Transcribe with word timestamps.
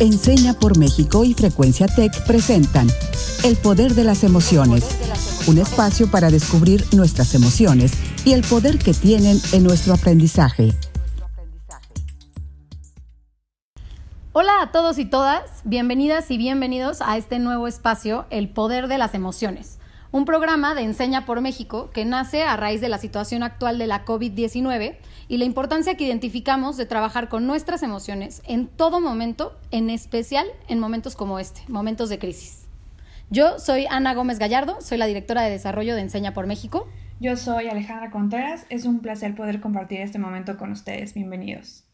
Enseña 0.00 0.54
por 0.54 0.78
México 0.78 1.24
y 1.24 1.34
Frecuencia 1.34 1.86
Tech 1.86 2.24
presentan 2.24 2.88
El 3.44 3.56
Poder 3.56 3.94
de 3.94 4.04
las 4.04 4.24
Emociones, 4.24 4.82
un 5.46 5.58
espacio 5.58 6.10
para 6.10 6.30
descubrir 6.30 6.86
nuestras 6.94 7.34
emociones 7.34 7.92
y 8.24 8.32
el 8.32 8.40
poder 8.40 8.78
que 8.78 8.94
tienen 8.94 9.38
en 9.52 9.62
nuestro 9.62 9.92
aprendizaje. 9.92 10.72
Hola 14.32 14.62
a 14.62 14.72
todos 14.72 14.98
y 14.98 15.04
todas, 15.04 15.42
bienvenidas 15.64 16.30
y 16.30 16.38
bienvenidos 16.38 17.02
a 17.02 17.18
este 17.18 17.38
nuevo 17.38 17.66
espacio, 17.66 18.24
El 18.30 18.48
Poder 18.48 18.88
de 18.88 18.96
las 18.96 19.12
Emociones 19.12 19.79
un 20.12 20.24
programa 20.24 20.74
de 20.74 20.82
Enseña 20.82 21.24
por 21.24 21.40
México 21.40 21.90
que 21.92 22.04
nace 22.04 22.42
a 22.42 22.56
raíz 22.56 22.80
de 22.80 22.88
la 22.88 22.98
situación 22.98 23.42
actual 23.42 23.78
de 23.78 23.86
la 23.86 24.04
COVID-19 24.04 24.96
y 25.28 25.38
la 25.38 25.44
importancia 25.44 25.96
que 25.96 26.04
identificamos 26.04 26.76
de 26.76 26.86
trabajar 26.86 27.28
con 27.28 27.46
nuestras 27.46 27.82
emociones 27.84 28.42
en 28.46 28.66
todo 28.66 29.00
momento, 29.00 29.56
en 29.70 29.88
especial 29.88 30.46
en 30.68 30.80
momentos 30.80 31.14
como 31.14 31.38
este, 31.38 31.62
momentos 31.68 32.08
de 32.08 32.18
crisis. 32.18 32.66
Yo 33.30 33.60
soy 33.60 33.86
Ana 33.88 34.14
Gómez 34.14 34.40
Gallardo, 34.40 34.80
soy 34.80 34.98
la 34.98 35.06
directora 35.06 35.42
de 35.42 35.50
Desarrollo 35.50 35.94
de 35.94 36.00
Enseña 36.00 36.34
por 36.34 36.48
México. 36.48 36.88
Yo 37.20 37.36
soy 37.36 37.68
Alejandra 37.68 38.10
Contreras, 38.10 38.66
es 38.68 38.86
un 38.86 39.00
placer 39.00 39.36
poder 39.36 39.60
compartir 39.60 40.00
este 40.00 40.18
momento 40.18 40.56
con 40.56 40.72
ustedes, 40.72 41.14
bienvenidos. 41.14 41.84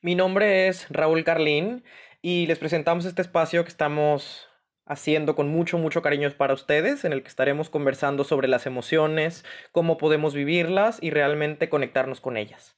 Mi 0.00 0.14
nombre 0.14 0.68
es 0.68 0.86
Raúl 0.88 1.24
Carlín 1.24 1.84
y 2.22 2.46
les 2.46 2.58
presentamos 2.58 3.04
este 3.04 3.20
espacio 3.20 3.64
que 3.64 3.70
estamos 3.70 4.47
haciendo 4.88 5.36
con 5.36 5.48
mucho, 5.48 5.78
mucho 5.78 6.02
cariño 6.02 6.30
para 6.36 6.54
ustedes, 6.54 7.04
en 7.04 7.12
el 7.12 7.22
que 7.22 7.28
estaremos 7.28 7.70
conversando 7.70 8.24
sobre 8.24 8.48
las 8.48 8.66
emociones, 8.66 9.44
cómo 9.72 9.98
podemos 9.98 10.34
vivirlas 10.34 10.98
y 11.00 11.10
realmente 11.10 11.68
conectarnos 11.68 12.20
con 12.20 12.36
ellas. 12.36 12.76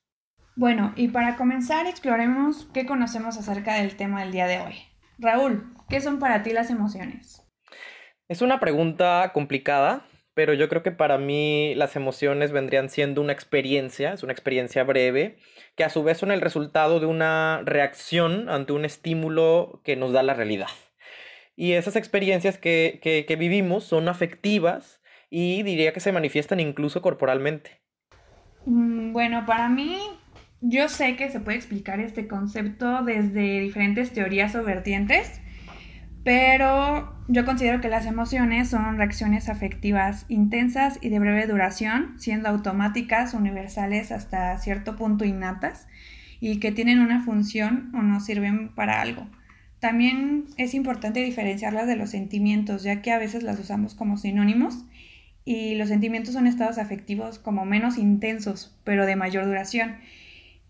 Bueno, 0.56 0.92
y 0.96 1.09
para 1.09 1.36
comenzar 1.36 1.86
exploremos 1.86 2.69
qué 2.74 2.84
conocemos 2.84 3.38
acerca 3.38 3.74
del 3.74 3.96
tema 3.96 4.20
del 4.20 4.33
día 4.33 4.46
de 4.46 4.60
hoy. 4.60 4.74
Raúl, 5.19 5.73
¿qué 5.88 6.00
son 6.00 6.19
para 6.19 6.42
ti 6.42 6.50
las 6.50 6.70
emociones? 6.70 7.46
Es 8.28 8.42
una 8.42 8.61
pregunta 8.61 9.31
complicada, 9.33 10.05
pero 10.34 10.55
yo 10.55 10.69
creo 10.69 10.83
que 10.83 10.92
para 10.92 11.19
mí 11.19 11.75
las 11.75 11.97
emociones 11.97 12.53
vendrían 12.53 12.88
siendo 12.88 13.20
una 13.20 13.33
experiencia, 13.33 14.12
es 14.12 14.22
una 14.22 14.33
experiencia 14.33 14.84
breve, 14.84 15.38
que 15.77 15.84
a 15.84 15.91
su 15.91 16.03
vez 16.03 16.19
son 16.19 16.31
el 16.31 16.41
resultado 16.41 17.00
de 17.00 17.06
una 17.06 17.62
reacción 17.64 18.48
ante 18.48 18.72
un 18.72 18.84
estímulo 18.84 19.81
que 19.84 19.97
nos 19.97 20.12
da 20.12 20.22
la 20.22 20.34
realidad. 20.34 20.69
Y 21.61 21.75
esas 21.75 21.94
experiencias 21.94 22.56
que, 22.56 23.36
vivimos 23.39 23.84
son 23.84 24.08
afectivas 24.08 25.03
y 25.28 25.62
diría 25.62 25.92
que 25.92 26.00
se 26.00 26.11
manifiestan 26.11 26.58
incluso 26.58 27.03
corporalmente. 27.03 27.83
Mm, 28.64 29.12
bueno, 29.12 29.44
para 29.44 29.69
mí, 29.69 29.98
yo 30.62 30.88
sé 30.88 31.16
que 31.16 31.28
se 31.28 31.38
puede 31.38 31.58
explicar 31.58 32.00
este 32.00 32.27
concepto 32.27 33.05
desde 33.05 33.61
diferentes 33.61 34.11
teorías 34.11 34.55
o 34.55 34.64
vertientes, 34.64 35.42
pero 36.25 37.14
yo 37.28 37.44
considero 37.44 37.83
que 37.83 37.91
las 37.91 38.06
emociones 38.06 38.70
son 38.70 38.97
reacciones 38.97 39.50
afectivas 39.50 40.25
intensas 40.31 40.98
y 41.03 41.11
de 41.11 41.19
breve 41.19 41.47
duración, 41.47 42.14
siendo 42.19 42.48
automáticas, 42.48 43.34
universales 43.34 44.12
hasta 44.12 44.56
cierto 44.56 44.97
punto 44.97 45.27
innatas, 45.27 45.88
y 46.41 46.58
que 46.58 46.72
tienen 46.72 47.00
una 47.00 47.22
función 47.22 47.92
o 47.94 48.00
no 48.00 48.19
sirven 48.20 48.75
para 48.75 49.03
algo. 49.03 49.27
También 49.81 50.45
es 50.59 50.75
importante 50.75 51.20
diferenciarlas 51.20 51.86
de 51.86 51.97
los 51.97 52.11
sentimientos, 52.11 52.83
ya 52.83 53.00
que 53.00 53.12
a 53.12 53.19
veces 53.19 53.42
las 53.42 53.59
usamos 53.59 53.95
como 53.95 54.19
sinónimos 54.19 54.84
y 55.45 55.75
los 55.77 55.89
sentimientos 55.89 56.34
son 56.34 56.47
estados 56.47 56.77
afectivos 56.77 57.39
como 57.39 57.64
menos 57.64 57.97
intensos, 57.97 58.78
pero 58.84 59.06
de 59.06 59.17
mayor 59.17 59.47
duración, 59.47 59.97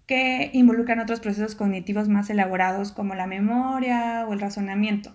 que 0.06 0.50
involucran 0.52 1.00
otros 1.00 1.20
procesos 1.20 1.56
cognitivos 1.56 2.08
más 2.08 2.30
elaborados 2.30 2.92
como 2.92 3.14
la 3.14 3.27
memoria 3.27 4.27
o 4.28 4.33
el 4.33 4.41
razonamiento. 4.41 5.12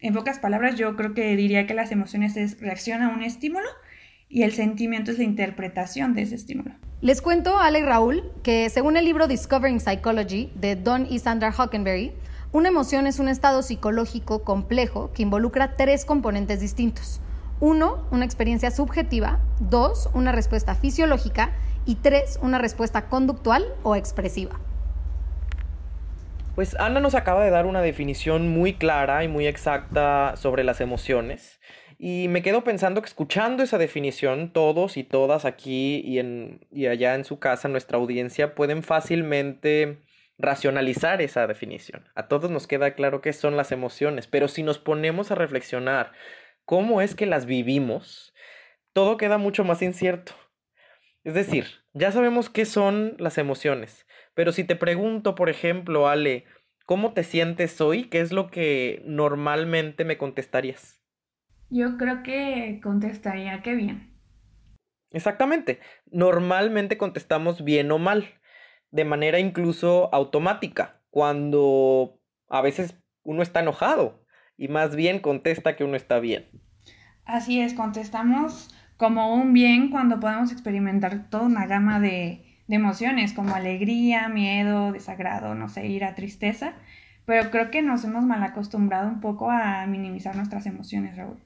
En 0.00 0.12
pocas 0.12 0.40
palabras, 0.40 0.74
yo 0.74 0.96
creo 0.96 1.14
que 1.14 1.36
diría 1.36 1.66
que 1.66 1.74
las 1.74 1.92
emociones 1.92 2.36
es 2.36 2.60
reacción 2.60 3.02
a 3.02 3.08
un 3.08 3.22
estímulo 3.22 3.68
y 4.28 4.42
el 4.42 4.52
sentimiento 4.52 5.12
es 5.12 5.18
la 5.18 5.24
interpretación 5.24 6.14
de 6.14 6.22
ese 6.22 6.34
estímulo. 6.34 6.74
Les 7.00 7.22
cuento, 7.22 7.58
Ale 7.58 7.78
y 7.78 7.82
Raúl, 7.82 8.24
que 8.42 8.68
según 8.70 8.96
el 8.96 9.04
libro 9.04 9.28
Discovering 9.28 9.80
Psychology 9.80 10.50
de 10.56 10.76
Don 10.76 11.06
y 11.08 11.20
Sandra 11.20 11.52
Hockenberry, 11.56 12.12
una 12.52 12.68
emoción 12.68 13.06
es 13.06 13.18
un 13.18 13.28
estado 13.28 13.62
psicológico 13.62 14.42
complejo 14.42 15.10
que 15.12 15.22
involucra 15.22 15.74
tres 15.74 16.04
componentes 16.04 16.60
distintos. 16.60 17.20
Uno, 17.60 18.06
una 18.10 18.24
experiencia 18.24 18.70
subjetiva. 18.70 19.40
Dos, 19.60 20.08
una 20.14 20.32
respuesta 20.32 20.74
fisiológica. 20.74 21.52
Y 21.84 21.96
tres, 21.96 22.38
una 22.42 22.58
respuesta 22.58 23.08
conductual 23.08 23.64
o 23.82 23.96
expresiva. 23.96 24.58
Pues 26.54 26.74
Ana 26.80 27.00
nos 27.00 27.14
acaba 27.14 27.44
de 27.44 27.50
dar 27.50 27.66
una 27.66 27.82
definición 27.82 28.48
muy 28.48 28.74
clara 28.74 29.22
y 29.22 29.28
muy 29.28 29.46
exacta 29.46 30.34
sobre 30.36 30.64
las 30.64 30.80
emociones. 30.80 31.60
Y 31.98 32.28
me 32.28 32.42
quedo 32.42 32.64
pensando 32.64 33.00
que 33.02 33.08
escuchando 33.08 33.62
esa 33.62 33.78
definición, 33.78 34.52
todos 34.52 34.96
y 34.96 35.04
todas 35.04 35.44
aquí 35.44 36.02
y, 36.04 36.18
en, 36.18 36.66
y 36.70 36.86
allá 36.86 37.14
en 37.14 37.24
su 37.24 37.38
casa, 37.38 37.68
nuestra 37.68 37.98
audiencia, 37.98 38.54
pueden 38.54 38.82
fácilmente 38.82 40.02
racionalizar 40.38 41.22
esa 41.22 41.46
definición. 41.46 42.08
A 42.14 42.28
todos 42.28 42.50
nos 42.50 42.66
queda 42.66 42.94
claro 42.94 43.20
qué 43.20 43.32
son 43.32 43.56
las 43.56 43.72
emociones, 43.72 44.26
pero 44.26 44.48
si 44.48 44.62
nos 44.62 44.78
ponemos 44.78 45.30
a 45.30 45.34
reflexionar 45.34 46.12
cómo 46.64 47.00
es 47.00 47.14
que 47.14 47.26
las 47.26 47.46
vivimos, 47.46 48.34
todo 48.92 49.16
queda 49.16 49.38
mucho 49.38 49.64
más 49.64 49.82
incierto. 49.82 50.32
Es 51.24 51.34
decir, 51.34 51.66
ya 51.92 52.12
sabemos 52.12 52.50
qué 52.50 52.64
son 52.64 53.16
las 53.18 53.38
emociones, 53.38 54.06
pero 54.34 54.52
si 54.52 54.64
te 54.64 54.76
pregunto, 54.76 55.34
por 55.34 55.48
ejemplo, 55.48 56.08
Ale, 56.08 56.44
¿cómo 56.84 57.14
te 57.14 57.24
sientes 57.24 57.80
hoy? 57.80 58.04
¿Qué 58.04 58.20
es 58.20 58.32
lo 58.32 58.48
que 58.48 59.02
normalmente 59.04 60.04
me 60.04 60.18
contestarías? 60.18 61.02
Yo 61.68 61.96
creo 61.96 62.22
que 62.22 62.80
contestaría 62.82 63.60
que 63.62 63.74
bien. 63.74 64.16
Exactamente. 65.10 65.80
Normalmente 66.10 66.98
contestamos 66.98 67.64
bien 67.64 67.90
o 67.90 67.98
mal 67.98 68.38
de 68.96 69.04
manera 69.04 69.38
incluso 69.38 70.12
automática, 70.12 71.02
cuando 71.10 72.18
a 72.48 72.62
veces 72.62 72.96
uno 73.22 73.42
está 73.42 73.60
enojado 73.60 74.24
y 74.56 74.68
más 74.68 74.96
bien 74.96 75.20
contesta 75.20 75.76
que 75.76 75.84
uno 75.84 75.96
está 75.96 76.18
bien. 76.18 76.48
Así 77.26 77.60
es, 77.60 77.74
contestamos 77.74 78.74
como 78.96 79.34
un 79.34 79.52
bien 79.52 79.90
cuando 79.90 80.18
podemos 80.18 80.50
experimentar 80.50 81.28
toda 81.28 81.44
una 81.44 81.66
gama 81.66 82.00
de, 82.00 82.42
emociones 82.68 83.34
como 83.34 83.54
alegría, 83.54 84.28
miedo, 84.28 84.92
desagrado, 84.92 85.54
no 85.54 85.68
sé, 85.68 85.86
ira, 85.86 86.14
tristeza, 86.14 86.72
pero 87.26 87.50
creo 87.50 87.70
que 87.70 87.82
nos 87.82 88.02
hemos 88.04 88.24
mal 88.24 88.42
acostumbrado 88.42 89.08
un 89.08 89.20
poco 89.20 89.50
a 89.50 89.86
minimizar 89.86 90.34
nuestras 90.34 90.64
emociones, 90.64 91.16
Raúl. 91.16 91.38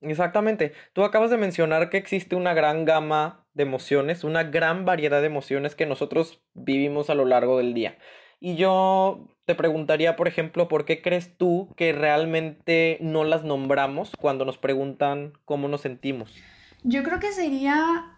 Exactamente. 0.00 0.72
Tú 0.92 1.04
acabas 1.04 1.30
de 1.30 1.36
mencionar 1.36 1.88
que 1.88 1.98
existe 1.98 2.34
una 2.34 2.52
gran 2.52 2.84
gama 2.84 3.41
de 3.54 3.62
emociones, 3.62 4.24
una 4.24 4.44
gran 4.44 4.84
variedad 4.84 5.20
de 5.20 5.26
emociones 5.26 5.74
que 5.74 5.86
nosotros 5.86 6.42
vivimos 6.54 7.10
a 7.10 7.14
lo 7.14 7.24
largo 7.24 7.58
del 7.58 7.74
día. 7.74 7.98
Y 8.40 8.56
yo 8.56 9.28
te 9.44 9.54
preguntaría, 9.54 10.16
por 10.16 10.26
ejemplo, 10.26 10.68
¿por 10.68 10.84
qué 10.84 11.00
crees 11.00 11.36
tú 11.36 11.72
que 11.76 11.92
realmente 11.92 12.98
no 13.00 13.24
las 13.24 13.44
nombramos 13.44 14.12
cuando 14.18 14.44
nos 14.44 14.58
preguntan 14.58 15.34
cómo 15.44 15.68
nos 15.68 15.82
sentimos? 15.82 16.34
Yo 16.82 17.02
creo 17.04 17.20
que 17.20 17.32
sería 17.32 18.16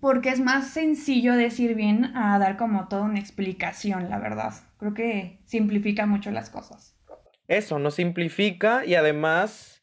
porque 0.00 0.28
es 0.28 0.40
más 0.40 0.70
sencillo 0.70 1.34
decir 1.34 1.74
bien 1.74 2.16
a 2.16 2.38
dar 2.38 2.56
como 2.56 2.86
toda 2.88 3.02
una 3.02 3.18
explicación, 3.18 4.08
la 4.10 4.18
verdad. 4.18 4.52
Creo 4.78 4.94
que 4.94 5.40
simplifica 5.46 6.06
mucho 6.06 6.30
las 6.30 6.50
cosas. 6.50 6.96
Eso, 7.48 7.78
no 7.78 7.90
simplifica 7.90 8.84
y 8.84 8.94
además 8.94 9.82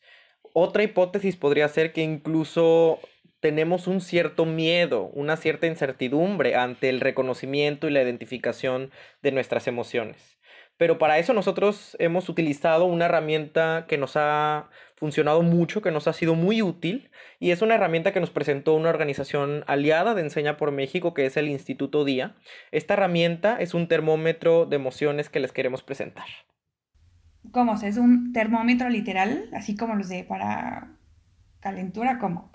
otra 0.54 0.84
hipótesis 0.84 1.36
podría 1.36 1.68
ser 1.68 1.94
que 1.94 2.04
incluso 2.04 3.00
tenemos 3.44 3.88
un 3.88 4.00
cierto 4.00 4.46
miedo, 4.46 5.12
una 5.14 5.36
cierta 5.36 5.68
incertidumbre 5.68 6.56
ante 6.56 6.88
el 6.88 7.02
reconocimiento 7.02 7.90
y 7.90 7.92
la 7.92 8.02
identificación 8.02 8.90
de 9.22 9.34
nuestras 9.34 9.68
emociones. 9.68 10.40
Pero 10.78 10.98
para 10.98 11.20
eso 11.20 11.34
nosotros 11.34 11.98
hemos 12.00 12.30
utilizado 12.30 12.86
una 12.86 13.04
herramienta 13.04 13.84
que 13.86 13.98
nos 13.98 14.13
ha 14.16 14.69
funcionado 14.95 15.42
mucho, 15.42 15.81
que 15.81 15.92
nos 15.92 16.07
ha 16.07 16.13
sido 16.13 16.36
muy 16.36 16.62
útil, 16.62 17.12
y 17.38 17.51
es 17.51 17.62
una 17.62 17.75
herramienta 17.75 18.13
que 18.13 18.22
nos 18.22 18.30
presentó 18.30 18.75
una 18.75 18.88
organización 18.88 19.66
aliada 19.68 20.16
de 20.16 20.22
Enseña 20.22 20.56
por 20.56 20.72
México, 20.72 21.13
que 21.13 21.25
es 21.25 21.36
el 21.36 21.50
Instituto 21.50 22.06
Día. 22.06 22.38
Esta 22.72 22.94
herramienta 22.94 23.57
es 23.60 23.74
un 23.74 23.89
termómetro 23.89 24.66
de 24.66 24.78
emociones 24.78 25.28
que 25.28 25.42
les 25.42 25.51
queremos 25.51 25.84
presentar. 25.84 26.28
¿Cómo? 27.51 27.74
¿Es 27.74 27.98
un 27.98 28.31
termómetro 28.31 28.88
literal? 28.88 29.50
Así 29.51 29.75
como 29.75 29.96
los 29.96 30.07
de 30.07 30.24
para 30.24 30.96
calentura, 31.60 32.19
¿cómo? 32.19 32.54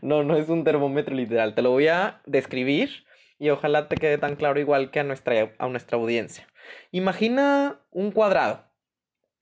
No, 0.00 0.22
no 0.22 0.36
es 0.36 0.48
un 0.48 0.64
termómetro 0.64 1.14
literal. 1.14 1.54
Te 1.54 1.62
lo 1.62 1.70
voy 1.70 1.88
a 1.88 2.20
describir 2.26 3.04
y 3.38 3.50
ojalá 3.50 3.88
te 3.88 3.96
quede 3.96 4.18
tan 4.18 4.36
claro 4.36 4.60
igual 4.60 4.90
que 4.90 5.00
a 5.00 5.04
nuestra, 5.04 5.52
a 5.58 5.68
nuestra 5.68 5.98
audiencia. 5.98 6.46
Imagina 6.90 7.80
un 7.90 8.12
cuadrado 8.12 8.64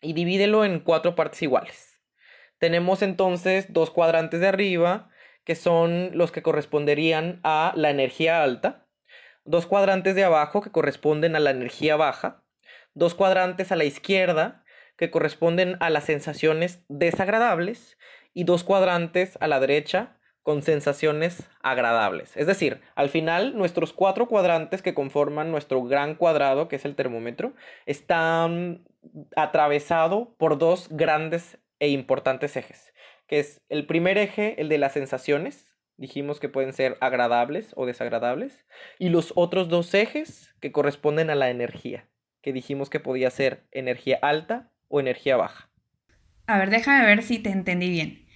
y 0.01 0.13
divídelo 0.13 0.65
en 0.65 0.81
cuatro 0.81 1.15
partes 1.15 1.43
iguales. 1.43 2.01
Tenemos 2.59 3.03
entonces 3.03 3.73
dos 3.73 3.91
cuadrantes 3.91 4.41
de 4.41 4.49
arriba 4.49 5.11
que 5.45 5.55
son 5.55 6.11
los 6.15 6.33
que 6.33 6.43
corresponderían 6.43 7.41
a 7.43 7.73
la 7.75 7.91
energía 7.91 8.43
alta, 8.43 8.87
dos 9.45 9.67
cuadrantes 9.67 10.15
de 10.15 10.25
abajo 10.25 10.61
que 10.61 10.71
corresponden 10.71 11.35
a 11.35 11.41
la 11.41 11.51
energía 11.51 11.97
baja 11.97 12.45
dos 12.95 13.15
cuadrantes 13.15 13.73
a 13.73 13.77
la 13.77 13.85
izquierda 13.85 14.65
que 14.97 15.11
corresponden 15.11 15.77
a 15.81 15.91
las 15.91 16.05
sensaciones 16.05 16.85
desagradables 16.89 17.99
y 18.35 18.45
dos 18.45 18.65
cuadrantes 18.65 19.39
a 19.41 19.49
la 19.49 19.61
derecha 19.61 20.19
con 20.51 20.65
sensaciones 20.65 21.49
agradables. 21.63 22.37
Es 22.37 22.49
decir, 22.49 22.81
al 22.97 23.09
final 23.09 23.57
nuestros 23.57 23.93
cuatro 23.93 24.27
cuadrantes 24.27 24.83
que 24.83 24.95
conforman 24.95 25.53
nuestro 25.53 25.81
gran 25.85 26.17
cuadrado, 26.17 26.67
que 26.67 26.75
es 26.75 26.85
el 26.85 26.97
termómetro, 26.97 27.53
están 27.87 28.83
atravesados 29.37 30.27
por 30.39 30.59
dos 30.59 30.89
grandes 30.91 31.59
e 31.79 31.91
importantes 31.91 32.57
ejes, 32.57 32.93
que 33.29 33.39
es 33.39 33.63
el 33.69 33.87
primer 33.87 34.19
eje, 34.19 34.61
el 34.61 34.69
de 34.69 34.79
las 34.79 34.93
sensaciones, 34.93 35.71
dijimos 35.97 36.41
que 36.41 36.49
pueden 36.49 36.73
ser 36.73 36.99
agradables 37.01 37.73
o 37.77 37.87
desagradables, 37.87 38.67
y 38.99 39.11
los 39.11 39.33
otros 39.37 39.69
dos 39.69 39.95
ejes 39.95 40.53
que 40.59 40.73
corresponden 40.73 41.31
a 41.31 41.37
la 41.37 41.51
energía, 41.51 42.09
que 42.43 42.53
dijimos 42.53 42.91
que 42.91 42.99
podía 42.99 43.31
ser 43.31 43.69
energía 43.71 44.19
alta 44.21 44.73
o 44.89 44.99
energía 44.99 45.37
baja. 45.37 45.71
A 46.49 46.59
ver, 46.59 46.71
déjame 46.71 47.07
ver 47.07 47.23
si 47.23 47.39
te 47.39 47.51
entendí 47.51 47.89
bien. 47.89 48.30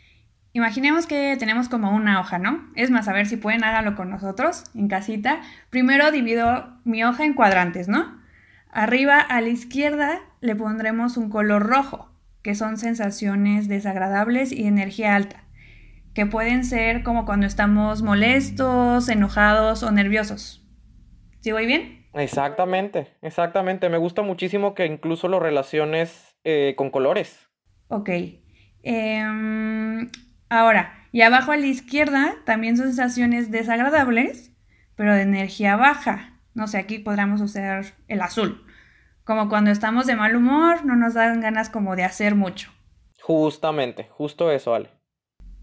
Imaginemos 0.57 1.09
que 1.09 1.37
tenemos 1.37 1.69
como 1.69 1.91
una 1.91 2.21
hoja, 2.21 2.39
¿no? 2.39 2.71
Es 2.77 2.89
más, 2.89 3.09
a 3.09 3.13
ver 3.13 3.27
si 3.27 3.37
pueden 3.37 3.65
háganlo 3.65 3.97
con 3.97 4.09
nosotros 4.09 4.63
en 4.77 4.87
casita. 4.87 5.41
Primero 5.69 6.13
divido 6.13 6.79
mi 6.85 7.03
hoja 7.03 7.25
en 7.25 7.35
cuadrantes, 7.35 7.89
¿no? 7.89 8.23
Arriba 8.71 9.19
a 9.19 9.41
la 9.41 9.49
izquierda 9.49 10.21
le 10.41 10.55
pondremos 10.55 11.17
un 11.17 11.29
color 11.29 11.65
rojo, 11.67 12.09
que 12.43 12.55
son 12.55 12.77
sensaciones 12.77 13.67
desagradables 13.67 14.53
y 14.53 14.69
energía 14.69 15.17
alta, 15.17 15.43
que 16.15 16.25
pueden 16.25 16.63
ser 16.63 17.03
como 17.03 17.27
cuando 17.27 17.47
estamos 17.47 18.03
molestos, 18.03 19.09
enojados 19.09 19.83
o 19.83 19.91
nerviosos. 19.91 20.65
¿Sí 21.41 21.51
voy 21.51 21.67
bien? 21.67 22.07
Exactamente, 22.15 23.09
exactamente. 23.23 23.89
Me 23.89 23.99
gusta 23.99 24.23
muchísimo 24.23 24.77
que 24.77 24.87
incluso 24.87 25.27
lo 25.27 25.41
relaciones 25.41 26.37
eh, 26.45 26.75
con 26.77 26.91
colores. 26.91 27.49
Ok. 27.89 28.09
Eh, 28.85 29.25
Ahora, 30.55 30.95
y 31.11 31.23
abajo 31.23 31.51
a 31.51 31.57
la 31.57 31.67
izquierda 31.67 32.37
también 32.45 32.77
son 32.77 32.87
sensaciones 32.87 33.51
desagradables, 33.51 34.53
pero 34.95 35.13
de 35.13 35.23
energía 35.23 35.75
baja. 35.75 36.39
No 36.55 36.69
sé, 36.69 36.79
aquí 36.79 37.01
podríamos 37.01 37.41
usar 37.41 37.87
el 38.07 38.23
azul. 38.23 38.65
Como 39.25 39.49
cuando 39.49 39.73
estamos 39.73 40.07
de 40.07 40.15
mal 40.15 40.37
humor, 40.37 40.85
no 40.85 40.95
nos 40.95 41.15
dan 41.15 41.41
ganas 41.41 41.71
como 41.71 41.97
de 41.97 42.05
hacer 42.05 42.37
mucho. 42.37 42.71
Justamente, 43.21 44.07
justo 44.13 44.53
eso, 44.53 44.77
Ale. 44.77 44.91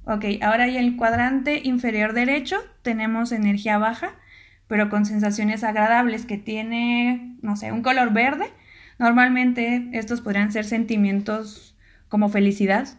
Ok, 0.03 0.25
ahora 0.41 0.67
en 0.67 0.75
el 0.75 0.97
cuadrante 0.97 1.61
inferior 1.63 2.11
derecho 2.11 2.57
tenemos 2.81 3.31
energía 3.31 3.77
baja, 3.77 4.19
pero 4.67 4.89
con 4.89 5.05
sensaciones 5.05 5.63
agradables 5.63 6.25
que 6.25 6.37
tiene, 6.37 7.37
no 7.41 7.55
sé, 7.55 7.71
un 7.71 7.81
color 7.81 8.11
verde. 8.11 8.51
Normalmente 8.99 9.87
estos 9.93 10.19
podrían 10.19 10.51
ser 10.51 10.65
sentimientos 10.65 11.77
como 12.09 12.27
felicidad, 12.27 12.89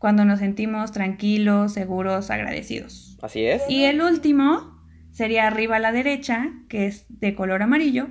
cuando 0.00 0.24
nos 0.24 0.38
sentimos 0.38 0.92
tranquilos, 0.92 1.74
seguros, 1.74 2.30
agradecidos. 2.30 3.18
Así 3.20 3.44
es. 3.44 3.62
Y 3.68 3.84
el 3.84 4.00
último 4.00 4.82
sería 5.10 5.46
arriba 5.46 5.76
a 5.76 5.78
la 5.78 5.92
derecha, 5.92 6.48
que 6.70 6.86
es 6.86 7.04
de 7.20 7.34
color 7.34 7.62
amarillo, 7.62 8.08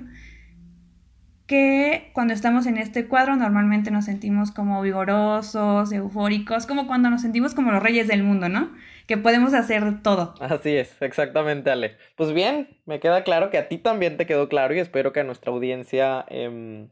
que 1.48 2.12
cuando 2.12 2.32
estamos 2.32 2.66
en 2.66 2.78
este 2.78 3.08
cuadro 3.08 3.34
normalmente 3.34 3.90
nos 3.90 4.04
sentimos 4.04 4.52
como 4.52 4.80
vigorosos, 4.82 5.90
eufóricos, 5.90 6.64
como 6.64 6.86
cuando 6.86 7.10
nos 7.10 7.22
sentimos 7.22 7.54
como 7.54 7.72
los 7.72 7.82
reyes 7.82 8.06
del 8.06 8.22
mundo, 8.22 8.48
¿no? 8.48 8.70
Que 9.08 9.16
podemos 9.16 9.52
hacer 9.52 10.00
todo. 10.00 10.36
Así 10.38 10.76
es, 10.76 10.94
exactamente, 11.02 11.72
Ale. 11.72 11.96
Pues 12.14 12.32
bien, 12.32 12.68
me 12.86 13.00
queda 13.00 13.24
claro 13.24 13.50
que 13.50 13.58
a 13.58 13.66
ti 13.66 13.78
también 13.78 14.16
te 14.16 14.26
quedó 14.26 14.48
claro 14.48 14.76
y 14.76 14.78
espero 14.78 15.12
que 15.12 15.18
a 15.18 15.24
nuestra 15.24 15.50
audiencia 15.50 16.24
em, 16.28 16.86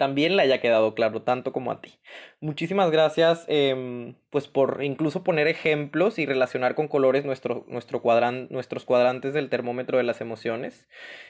también 0.00 0.36
le 0.36 0.42
haya 0.42 0.60
quedado 0.62 0.94
claro, 0.94 1.22
tanto 1.22 1.52
como 1.52 1.70
a 1.70 1.82
ti. 1.82 2.00
Muchísimas 2.40 2.90
gracias, 2.90 3.44
em, 3.48 4.14
pues 4.30 4.48
por 4.48 4.82
incluso 4.82 5.22
poner 5.22 5.46
ejemplos 5.46 6.18
y 6.18 6.24
relacionar 6.24 6.74
con 6.74 6.88
colores 6.88 7.26
nuestro, 7.26 7.66
nuestro 7.68 8.00
nuestros 8.48 8.86
cuadrantes 8.86 9.34
del 9.34 9.50
termómetro 9.50 9.98
de 9.98 10.04
las 10.04 10.22
emociones. 10.22 10.88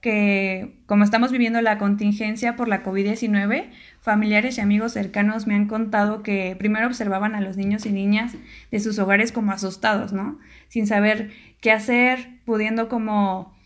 que 0.05 0.77
como 0.85 1.03
estamos 1.03 1.31
viviendo 1.31 1.59
la 1.61 1.79
contingencia 1.79 2.55
por 2.55 2.67
la 2.67 2.83
COVID-19, 2.83 3.71
familiares 4.01 4.59
y 4.59 4.61
amigos 4.61 4.91
cercanos 4.93 5.47
me 5.47 5.55
han 5.55 5.65
contado 5.67 6.21
que 6.21 6.55
primero 6.59 6.85
observaban 6.85 7.33
a 7.33 7.41
los 7.41 7.57
niños 7.57 7.87
y 7.87 7.91
niñas 7.91 8.35
de 8.69 8.79
sus 8.79 8.99
hogares 8.99 9.31
como 9.31 9.51
asustados, 9.51 10.13
¿no? 10.13 10.37
Sin 10.67 10.85
saber 10.85 11.31
qué 11.59 11.71
hacer, 11.71 12.37
pudiendo 12.45 12.87
como 12.87 13.57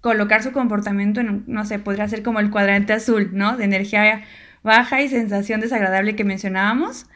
colocar 0.00 0.44
su 0.44 0.52
comportamiento 0.52 1.20
en, 1.20 1.42
no 1.48 1.64
sé, 1.64 1.80
podría 1.80 2.06
ser 2.06 2.22
como 2.22 2.38
el 2.38 2.52
cuadrante 2.52 2.92
azul, 2.92 3.30
¿no? 3.32 3.56
De 3.56 3.64
energía 3.64 4.22
baja 4.62 5.02
y 5.02 5.08
sensación 5.08 5.60
desagradable 5.60 6.14
que 6.14 6.22
mencionábamos, 6.22 7.06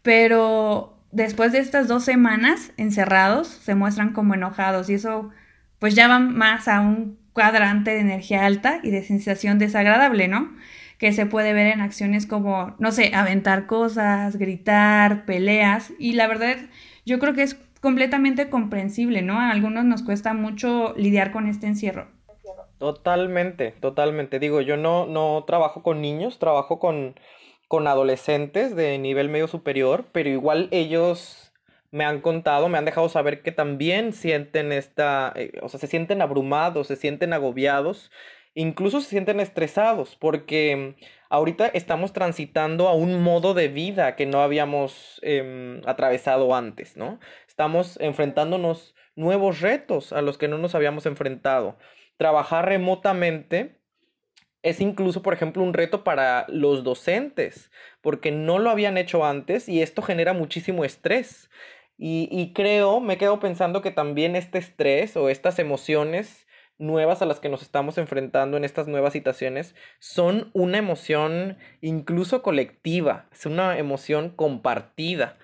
pero 0.00 0.98
después 1.12 1.52
de 1.52 1.58
estas 1.58 1.88
dos 1.88 2.06
semanas 2.06 2.72
encerrados 2.78 3.48
se 3.48 3.74
muestran 3.74 4.14
como 4.14 4.32
enojados 4.32 4.88
y 4.88 4.94
eso 4.94 5.28
pues 5.78 5.94
ya 5.94 6.08
va 6.08 6.20
más 6.20 6.68
a 6.68 6.80
un 6.80 7.22
cuadrante 7.34 7.90
de 7.90 8.00
energía 8.00 8.46
alta 8.46 8.80
y 8.82 8.90
de 8.90 9.02
sensación 9.02 9.58
desagradable, 9.58 10.28
¿no? 10.28 10.56
Que 10.98 11.12
se 11.12 11.26
puede 11.26 11.52
ver 11.52 11.66
en 11.66 11.82
acciones 11.82 12.26
como, 12.26 12.74
no 12.78 12.92
sé, 12.92 13.14
aventar 13.14 13.66
cosas, 13.66 14.36
gritar, 14.36 15.26
peleas. 15.26 15.92
Y 15.98 16.14
la 16.14 16.28
verdad, 16.28 16.56
yo 17.04 17.18
creo 17.18 17.34
que 17.34 17.42
es 17.42 17.58
completamente 17.80 18.48
comprensible, 18.48 19.20
¿no? 19.20 19.38
A 19.38 19.50
algunos 19.50 19.84
nos 19.84 20.02
cuesta 20.02 20.32
mucho 20.32 20.94
lidiar 20.96 21.32
con 21.32 21.46
este 21.46 21.66
encierro. 21.66 22.06
Totalmente, 22.78 23.72
totalmente. 23.80 24.38
Digo, 24.38 24.60
yo 24.60 24.76
no, 24.76 25.06
no 25.06 25.44
trabajo 25.46 25.82
con 25.82 26.00
niños, 26.00 26.38
trabajo 26.38 26.78
con, 26.78 27.14
con 27.68 27.86
adolescentes 27.86 28.76
de 28.76 28.98
nivel 28.98 29.28
medio 29.28 29.48
superior, 29.48 30.06
pero 30.12 30.28
igual 30.28 30.68
ellos 30.70 31.43
me 31.94 32.04
han 32.04 32.20
contado, 32.20 32.68
me 32.68 32.76
han 32.76 32.84
dejado 32.84 33.08
saber 33.08 33.40
que 33.42 33.52
también 33.52 34.12
sienten 34.12 34.72
esta, 34.72 35.32
eh, 35.36 35.52
o 35.62 35.68
sea, 35.68 35.78
se 35.78 35.86
sienten 35.86 36.22
abrumados, 36.22 36.88
se 36.88 36.96
sienten 36.96 37.32
agobiados, 37.32 38.10
incluso 38.52 39.00
se 39.00 39.10
sienten 39.10 39.38
estresados, 39.38 40.16
porque 40.16 40.96
ahorita 41.30 41.68
estamos 41.68 42.12
transitando 42.12 42.88
a 42.88 42.94
un 42.94 43.22
modo 43.22 43.54
de 43.54 43.68
vida 43.68 44.16
que 44.16 44.26
no 44.26 44.40
habíamos 44.42 45.20
em, 45.22 45.82
atravesado 45.86 46.56
antes, 46.56 46.96
¿no? 46.96 47.20
Estamos 47.46 47.96
enfrentándonos 48.00 48.96
nuevos 49.14 49.60
retos 49.60 50.12
a 50.12 50.20
los 50.20 50.36
que 50.36 50.48
no 50.48 50.58
nos 50.58 50.74
habíamos 50.74 51.06
enfrentado. 51.06 51.78
Trabajar 52.16 52.66
remotamente 52.66 53.78
es 54.64 54.80
incluso, 54.80 55.22
por 55.22 55.34
ejemplo, 55.34 55.62
un 55.62 55.74
reto 55.74 56.02
para 56.02 56.46
los 56.48 56.82
docentes, 56.82 57.70
porque 58.00 58.32
no 58.32 58.58
lo 58.58 58.70
habían 58.70 58.96
hecho 58.96 59.24
antes 59.24 59.68
y 59.68 59.82
esto 59.82 60.02
genera 60.02 60.32
muchísimo 60.32 60.84
estrés. 60.84 61.50
Y, 61.96 62.52
creo, 62.54 63.00
me 63.00 63.18
quedo 63.18 63.38
pensando 63.38 63.80
que 63.80 63.92
también 63.92 64.34
este 64.36 64.58
estrés 64.58 65.16
o 65.16 65.28
estas 65.28 65.58
emociones 65.58 66.46
nuevas 66.76 67.22
a 67.22 67.26
las 67.26 67.38
que 67.38 67.48
nos 67.48 67.62
estamos 67.62 67.98
enfrentando 67.98 68.56
en 68.56 68.64
estas 68.64 68.88
nuevas 68.88 69.12
situaciones 69.12 69.76
son 70.00 70.50
una 70.54 70.78
emoción 70.78 71.56
incluso 71.80 72.42
colectiva, 72.42 73.28
es 73.32 73.46
una 73.46 73.78
emoción 73.78 74.30
compartida. 74.30 75.38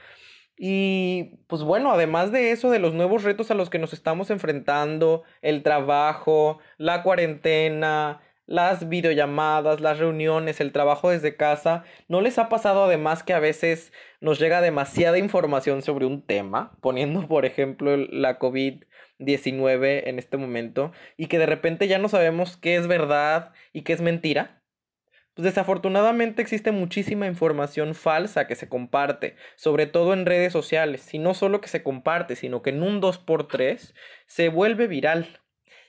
Y 0.62 1.38
pues 1.46 1.62
bueno, 1.62 1.90
además 1.90 2.32
de 2.32 2.50
eso, 2.50 2.70
de 2.70 2.80
los 2.80 2.92
nuevos 2.92 3.22
retos 3.22 3.50
a 3.50 3.54
los 3.54 3.70
que 3.70 3.78
nos 3.78 3.94
estamos 3.94 4.28
enfrentando, 4.30 5.22
el 5.40 5.62
trabajo, 5.62 6.58
la 6.76 7.02
cuarentena, 7.02 8.20
las 8.50 8.88
videollamadas, 8.88 9.80
las 9.80 10.00
reuniones, 10.00 10.60
el 10.60 10.72
trabajo 10.72 11.10
desde 11.10 11.36
casa, 11.36 11.84
¿no 12.08 12.20
les 12.20 12.36
ha 12.36 12.48
pasado 12.48 12.82
además 12.82 13.22
que 13.22 13.32
a 13.32 13.38
veces 13.38 13.92
nos 14.20 14.40
llega 14.40 14.60
demasiada 14.60 15.18
información 15.18 15.82
sobre 15.82 16.04
un 16.04 16.26
tema, 16.26 16.76
poniendo 16.80 17.28
por 17.28 17.44
ejemplo 17.46 17.96
la 17.96 18.40
COVID-19 18.40 20.02
en 20.04 20.18
este 20.18 20.36
momento, 20.36 20.90
y 21.16 21.26
que 21.26 21.38
de 21.38 21.46
repente 21.46 21.86
ya 21.86 21.98
no 21.98 22.08
sabemos 22.08 22.56
qué 22.56 22.74
es 22.74 22.88
verdad 22.88 23.52
y 23.72 23.82
qué 23.82 23.92
es 23.92 24.00
mentira? 24.00 24.56
pues 25.34 25.44
desafortunadamente 25.44 26.42
existe 26.42 26.72
muchísima 26.72 27.28
información 27.28 27.94
falsa 27.94 28.48
que 28.48 28.56
se 28.56 28.68
comparte, 28.68 29.36
sobre 29.54 29.86
todo 29.86 30.12
en 30.12 30.26
redes 30.26 30.52
sociales, 30.52 31.14
y 31.14 31.20
no 31.20 31.34
solo 31.34 31.60
que 31.60 31.68
se 31.68 31.84
comparte, 31.84 32.34
sino 32.34 32.62
que 32.62 32.70
en 32.70 32.82
un 32.82 33.00
2x3 33.00 33.94
se 34.26 34.48
vuelve 34.48 34.88
viral 34.88 35.40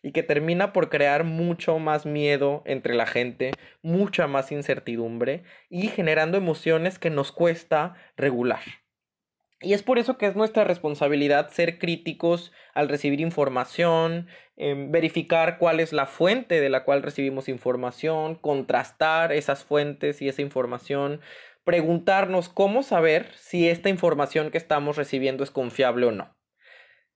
y 0.03 0.11
que 0.11 0.23
termina 0.23 0.73
por 0.73 0.89
crear 0.89 1.23
mucho 1.23 1.79
más 1.79 2.05
miedo 2.05 2.63
entre 2.65 2.95
la 2.95 3.05
gente, 3.05 3.51
mucha 3.81 4.27
más 4.27 4.51
incertidumbre 4.51 5.43
y 5.69 5.87
generando 5.87 6.37
emociones 6.37 6.99
que 6.99 7.09
nos 7.09 7.31
cuesta 7.31 7.95
regular. 8.17 8.61
Y 9.63 9.73
es 9.73 9.83
por 9.83 9.99
eso 9.99 10.17
que 10.17 10.25
es 10.25 10.35
nuestra 10.35 10.63
responsabilidad 10.63 11.51
ser 11.51 11.77
críticos 11.77 12.51
al 12.73 12.89
recibir 12.89 13.21
información, 13.21 14.27
em, 14.57 14.91
verificar 14.91 15.59
cuál 15.59 15.79
es 15.79 15.93
la 15.93 16.07
fuente 16.07 16.59
de 16.59 16.69
la 16.69 16.83
cual 16.83 17.03
recibimos 17.03 17.47
información, 17.47 18.35
contrastar 18.35 19.31
esas 19.31 19.63
fuentes 19.63 20.19
y 20.23 20.27
esa 20.27 20.41
información, 20.41 21.21
preguntarnos 21.63 22.49
cómo 22.49 22.81
saber 22.81 23.31
si 23.35 23.69
esta 23.69 23.89
información 23.89 24.49
que 24.49 24.57
estamos 24.57 24.97
recibiendo 24.97 25.43
es 25.43 25.51
confiable 25.51 26.07
o 26.07 26.11
no. 26.11 26.35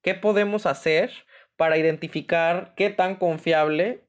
¿Qué 0.04 0.14
podemos 0.14 0.68
hacer 0.68 1.12
para 1.58 1.78
identificar 1.78 2.74
qué 2.76 2.90
tan 2.90 3.16
confiable 3.16 4.08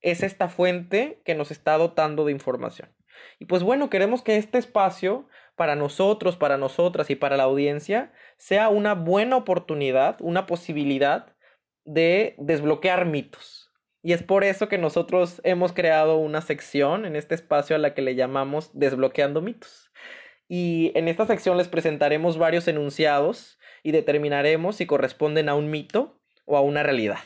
es 0.00 0.22
esta 0.22 0.48
fuente 0.48 1.20
que 1.24 1.34
nos 1.34 1.50
está 1.50 1.78
dotando 1.78 2.24
de 2.24 2.32
información? 2.32 2.88
Y 3.38 3.46
pues 3.46 3.62
bueno, 3.62 3.90
queremos 3.90 4.22
que 4.22 4.36
este 4.36 4.58
espacio 4.58 5.28
para 5.56 5.74
nosotros, 5.74 6.36
para 6.36 6.58
nosotras 6.58 7.10
y 7.10 7.16
para 7.16 7.36
la 7.36 7.44
audiencia 7.44 8.12
sea 8.36 8.68
una 8.68 8.94
buena 8.94 9.36
oportunidad, 9.36 10.16
una 10.20 10.46
posibilidad 10.46 11.34
de 11.84 12.34
desbloquear 12.38 13.06
mitos. 13.06 13.72
Y 14.02 14.12
es 14.12 14.22
por 14.22 14.44
eso 14.44 14.68
que 14.68 14.78
nosotros 14.78 15.40
hemos 15.42 15.72
creado 15.72 16.18
una 16.18 16.40
sección 16.40 17.06
en 17.06 17.16
este 17.16 17.34
espacio 17.34 17.74
a 17.74 17.78
la 17.78 17.94
que 17.94 18.02
le 18.02 18.14
llamamos 18.14 18.70
Desbloqueando 18.72 19.40
mitos. 19.40 19.90
Y 20.48 20.92
en 20.94 21.08
esta 21.08 21.26
sección 21.26 21.56
les 21.56 21.66
presentaremos 21.66 22.38
varios 22.38 22.68
enunciados 22.68 23.58
y 23.82 23.90
determinaremos 23.90 24.76
si 24.76 24.86
corresponden 24.86 25.48
a 25.48 25.56
un 25.56 25.70
mito 25.70 26.20
o 26.46 26.56
a 26.56 26.62
una 26.62 26.82
realidad. 26.82 27.18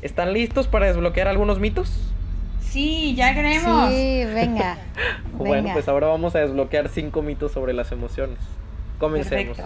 ¿Están 0.00 0.32
listos 0.32 0.66
para 0.66 0.86
desbloquear 0.86 1.28
algunos 1.28 1.60
mitos? 1.60 2.12
Sí, 2.60 3.14
ya 3.14 3.34
queremos. 3.34 3.90
Sí, 3.90 4.24
venga. 4.24 4.78
bueno, 5.32 5.70
pues 5.72 5.86
ahora 5.88 6.08
vamos 6.08 6.34
a 6.34 6.40
desbloquear 6.40 6.88
cinco 6.88 7.22
mitos 7.22 7.52
sobre 7.52 7.72
las 7.72 7.92
emociones. 7.92 8.38
Comencemos. 8.98 9.58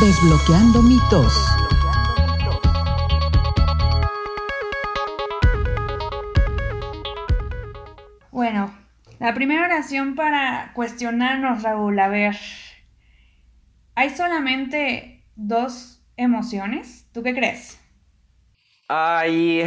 Desbloqueando 0.00 0.82
mitos. 0.82 1.32
Bueno, 8.30 8.72
la 9.18 9.34
primera 9.34 9.64
oración 9.64 10.14
para 10.14 10.72
cuestionarnos, 10.72 11.62
Raúl, 11.62 11.98
a 12.00 12.08
ver, 12.08 12.36
¿hay 13.94 14.10
solamente 14.10 15.26
dos 15.36 16.02
emociones? 16.16 16.99
¿Tú 17.12 17.22
qué 17.22 17.34
crees? 17.34 17.80
Ay, 18.88 19.64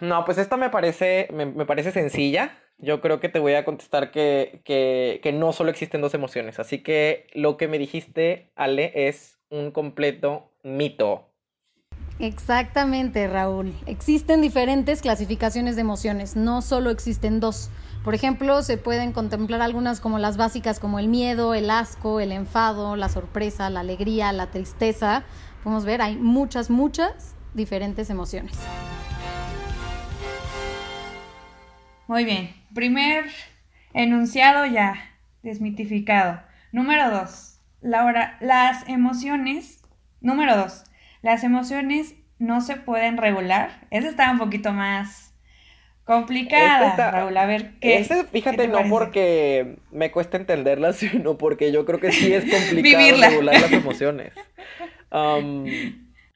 no, 0.00 0.24
pues 0.24 0.38
esta 0.38 0.56
me 0.56 0.70
parece, 0.70 1.28
me, 1.32 1.46
parece 1.64 1.90
sencilla. 1.90 2.58
Yo 2.78 3.00
creo 3.00 3.20
que 3.20 3.28
te 3.28 3.38
voy 3.38 3.54
a 3.54 3.64
contestar 3.64 4.10
que, 4.10 4.60
que, 4.64 5.32
no 5.32 5.52
solo 5.52 5.70
existen 5.70 6.00
dos 6.00 6.14
emociones. 6.14 6.58
Así 6.58 6.82
que 6.82 7.26
lo 7.34 7.56
que 7.56 7.68
me 7.68 7.78
dijiste, 7.78 8.50
Ale, 8.56 9.08
es 9.08 9.38
un 9.50 9.70
completo 9.70 10.50
mito. 10.62 11.28
Exactamente, 12.18 13.26
Raúl. 13.26 13.74
Existen 13.86 14.42
diferentes 14.42 15.02
clasificaciones 15.02 15.76
de 15.76 15.82
emociones, 15.82 16.36
no 16.36 16.62
solo 16.62 16.90
existen 16.90 17.40
dos. 17.40 17.70
Por 18.04 18.14
ejemplo, 18.14 18.62
se 18.62 18.78
pueden 18.78 19.12
contemplar 19.12 19.62
algunas 19.62 20.00
como 20.00 20.18
las 20.18 20.36
básicas 20.36 20.80
como 20.80 20.98
el 20.98 21.08
miedo, 21.08 21.54
el 21.54 21.70
asco, 21.70 22.20
el 22.20 22.32
enfado, 22.32 22.96
la 22.96 23.08
sorpresa, 23.08 23.70
la 23.70 23.80
alegría, 23.80 24.32
la 24.32 24.50
tristeza. 24.50 25.24
Podemos 25.62 25.84
ver, 25.84 26.02
hay 26.02 26.16
muchas, 26.16 26.70
muchas 26.70 27.36
diferentes 27.54 28.10
emociones. 28.10 28.58
Muy 32.08 32.24
bien. 32.24 32.54
Primer 32.74 33.26
enunciado 33.94 34.66
ya 34.66 34.94
desmitificado. 35.42 36.40
Número 36.72 37.10
dos. 37.10 37.60
Laura, 37.80 38.36
las 38.40 38.88
emociones. 38.88 39.82
Número 40.20 40.56
dos. 40.56 40.84
Las 41.22 41.44
emociones 41.44 42.14
no 42.38 42.60
se 42.60 42.76
pueden 42.76 43.16
regular. 43.16 43.86
Esa 43.90 44.08
está 44.08 44.30
un 44.32 44.38
poquito 44.38 44.72
más 44.72 45.32
complicada, 46.04 47.10
Raúl. 47.12 47.36
A 47.36 47.46
ver 47.46 47.78
qué. 47.80 48.04
fíjate, 48.32 48.66
no 48.66 48.80
porque 48.88 49.76
me 49.92 50.10
cuesta 50.10 50.36
entenderla, 50.36 50.92
sino 50.92 51.38
porque 51.38 51.70
yo 51.70 51.84
creo 51.84 52.00
que 52.00 52.10
sí 52.10 52.32
es 52.32 52.44
complicado 52.50 53.20
regular 53.20 53.60
las 53.60 53.72
emociones. 53.72 54.32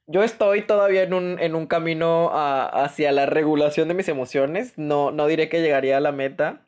Yo 0.08 0.22
estoy 0.22 0.62
todavía 0.62 1.02
en 1.02 1.14
un, 1.14 1.38
en 1.40 1.54
un 1.54 1.66
camino 1.66 2.30
hacia 2.32 3.10
la 3.12 3.26
regulación 3.26 3.88
de 3.88 3.94
mis 3.94 4.08
emociones. 4.08 4.74
No, 4.76 5.10
no 5.10 5.26
diré 5.26 5.48
que 5.48 5.62
llegaría 5.62 5.96
a 5.96 6.00
la 6.00 6.12
meta 6.12 6.66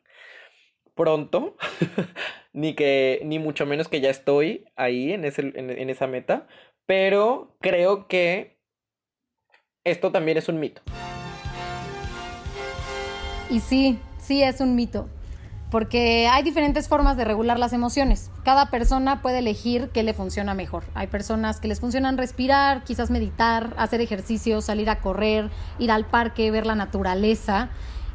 pronto, 0.95 1.55
ni 2.53 2.73
que, 2.73 3.21
ni 3.23 3.39
mucho 3.39 3.65
menos 3.65 3.87
que 3.87 4.01
ya 4.01 4.09
estoy 4.09 4.65
ahí 4.75 5.13
en, 5.13 5.23
ese, 5.23 5.53
en 5.55 5.89
esa 5.89 6.07
meta. 6.07 6.47
Pero 6.85 7.55
creo 7.61 8.07
que 8.07 8.57
esto 9.85 10.11
también 10.11 10.37
es 10.37 10.49
un 10.49 10.59
mito. 10.59 10.81
Y 13.49 13.61
sí, 13.61 13.97
sí 14.19 14.43
es 14.43 14.59
un 14.59 14.75
mito 14.75 15.07
porque 15.71 16.27
hay 16.27 16.43
diferentes 16.43 16.87
formas 16.87 17.15
de 17.15 17.25
regular 17.25 17.59
las 17.59 17.73
emociones. 17.73 18.31
Cada 18.43 18.71
persona 18.71 19.21
puede 19.21 19.39
elegir 19.39 19.89
qué 19.93 20.03
le 20.03 20.13
funciona 20.13 20.53
mejor. 20.53 20.83
Hay 20.95 21.07
personas 21.07 21.59
que 21.59 21.67
les 21.67 21.79
funcionan 21.79 22.17
respirar, 22.17 22.83
quizás 22.83 23.11
meditar, 23.11 23.75
hacer 23.77 24.01
ejercicio, 24.01 24.61
salir 24.61 24.89
a 24.89 24.99
correr, 24.99 25.49
ir 25.77 25.91
al 25.91 26.05
parque, 26.05 26.49
ver 26.49 26.65
la 26.65 26.75
naturaleza. 26.75 27.69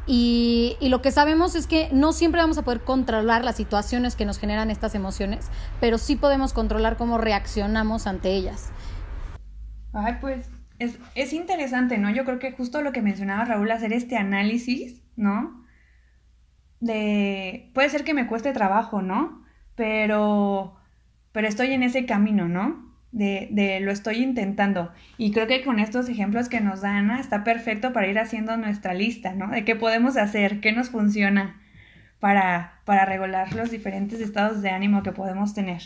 Y, 0.07 0.77
lo 0.81 1.01
que 1.01 1.11
sabemos 1.11 1.55
es 1.55 1.65
que 1.65 1.89
no 1.91 2.13
siempre 2.13 2.41
vamos 2.41 2.57
a 2.57 2.63
poder 2.63 2.81
controlar 2.81 3.43
las 3.43 3.55
situaciones 3.55 4.15
que 4.15 4.25
nos 4.25 4.37
generan 4.37 4.69
estas 4.69 4.93
emociones, 4.93 5.49
pero 5.79 5.97
sí 5.97 6.15
podemos 6.15 6.53
controlar 6.53 6.97
cómo 6.97 7.17
reaccionamos 7.17 8.05
ante 8.05 8.33
ellas. 8.33 8.69
Ay, 9.93 10.17
pues 10.21 10.47
es, 10.77 10.99
es 11.15 11.33
interesante, 11.33 11.97
¿no? 11.97 12.11
Yo 12.11 12.25
creo 12.25 12.37
que 12.37 12.51
justo 12.51 12.81
lo 12.81 12.91
que 12.91 13.01
mencionaba 13.01 13.45
Raúl, 13.45 13.71
hacer 13.71 13.93
este 13.93 14.17
análisis, 14.17 15.01
¿no? 15.15 15.64
De, 16.79 17.71
puede 17.73 17.89
ser 17.89 18.03
que 18.03 18.13
me 18.13 18.27
cueste 18.27 18.53
trabajo, 18.53 19.01
¿no? 19.01 19.43
Pero, 19.75 20.75
pero 21.31 21.47
estoy 21.47 21.71
en 21.71 21.83
ese 21.83 22.05
camino, 22.05 22.47
¿no? 22.47 22.93
De, 23.11 23.47
de, 23.51 23.79
lo 23.79 23.91
estoy 23.91 24.17
intentando. 24.17 24.91
Y 25.17 25.31
creo 25.31 25.47
que 25.47 25.63
con 25.63 25.79
estos 25.79 26.09
ejemplos 26.09 26.49
que 26.49 26.61
nos 26.61 26.81
da 26.81 26.97
Ana 26.97 27.19
está 27.19 27.43
perfecto 27.43 27.93
para 27.93 28.07
ir 28.07 28.19
haciendo 28.19 28.57
nuestra 28.57 28.93
lista, 28.93 29.33
¿no? 29.33 29.49
De 29.49 29.63
qué 29.63 29.75
podemos 29.75 30.17
hacer, 30.17 30.59
qué 30.59 30.71
nos 30.71 30.89
funciona 30.89 31.61
para, 32.19 32.81
para 32.85 33.05
regular 33.05 33.53
los 33.53 33.71
diferentes 33.71 34.19
estados 34.19 34.61
de 34.61 34.69
ánimo 34.69 35.03
que 35.03 35.11
podemos 35.11 35.53
tener. 35.53 35.81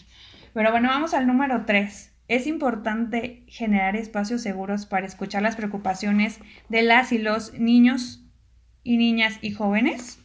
Pero 0.54 0.72
bueno, 0.72 0.90
vamos 0.90 1.14
al 1.14 1.28
número 1.28 1.66
tres. 1.66 2.14
Es 2.28 2.46
importante 2.46 3.44
generar 3.48 3.96
espacios 3.96 4.42
seguros 4.42 4.86
para 4.86 5.06
escuchar 5.06 5.42
las 5.42 5.56
preocupaciones 5.56 6.40
de 6.70 6.84
las 6.84 7.12
y 7.12 7.18
los 7.18 7.54
niños 7.54 8.24
y 8.84 8.98
niñas 8.98 9.40
y 9.42 9.52
jóvenes. 9.52 10.20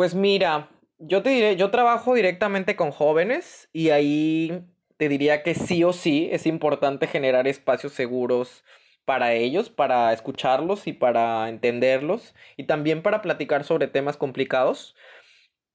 Pues 0.00 0.14
mira, 0.14 0.70
yo 0.96 1.22
te 1.22 1.28
diré, 1.28 1.56
yo 1.56 1.70
trabajo 1.70 2.14
directamente 2.14 2.74
con 2.74 2.90
jóvenes 2.90 3.68
y 3.70 3.90
ahí 3.90 4.64
te 4.96 5.10
diría 5.10 5.42
que 5.42 5.54
sí 5.54 5.84
o 5.84 5.92
sí 5.92 6.30
es 6.32 6.46
importante 6.46 7.06
generar 7.06 7.46
espacios 7.46 7.92
seguros 7.92 8.64
para 9.04 9.34
ellos, 9.34 9.68
para 9.68 10.10
escucharlos 10.14 10.86
y 10.86 10.94
para 10.94 11.50
entenderlos 11.50 12.34
y 12.56 12.64
también 12.64 13.02
para 13.02 13.20
platicar 13.20 13.62
sobre 13.62 13.88
temas 13.88 14.16
complicados. 14.16 14.96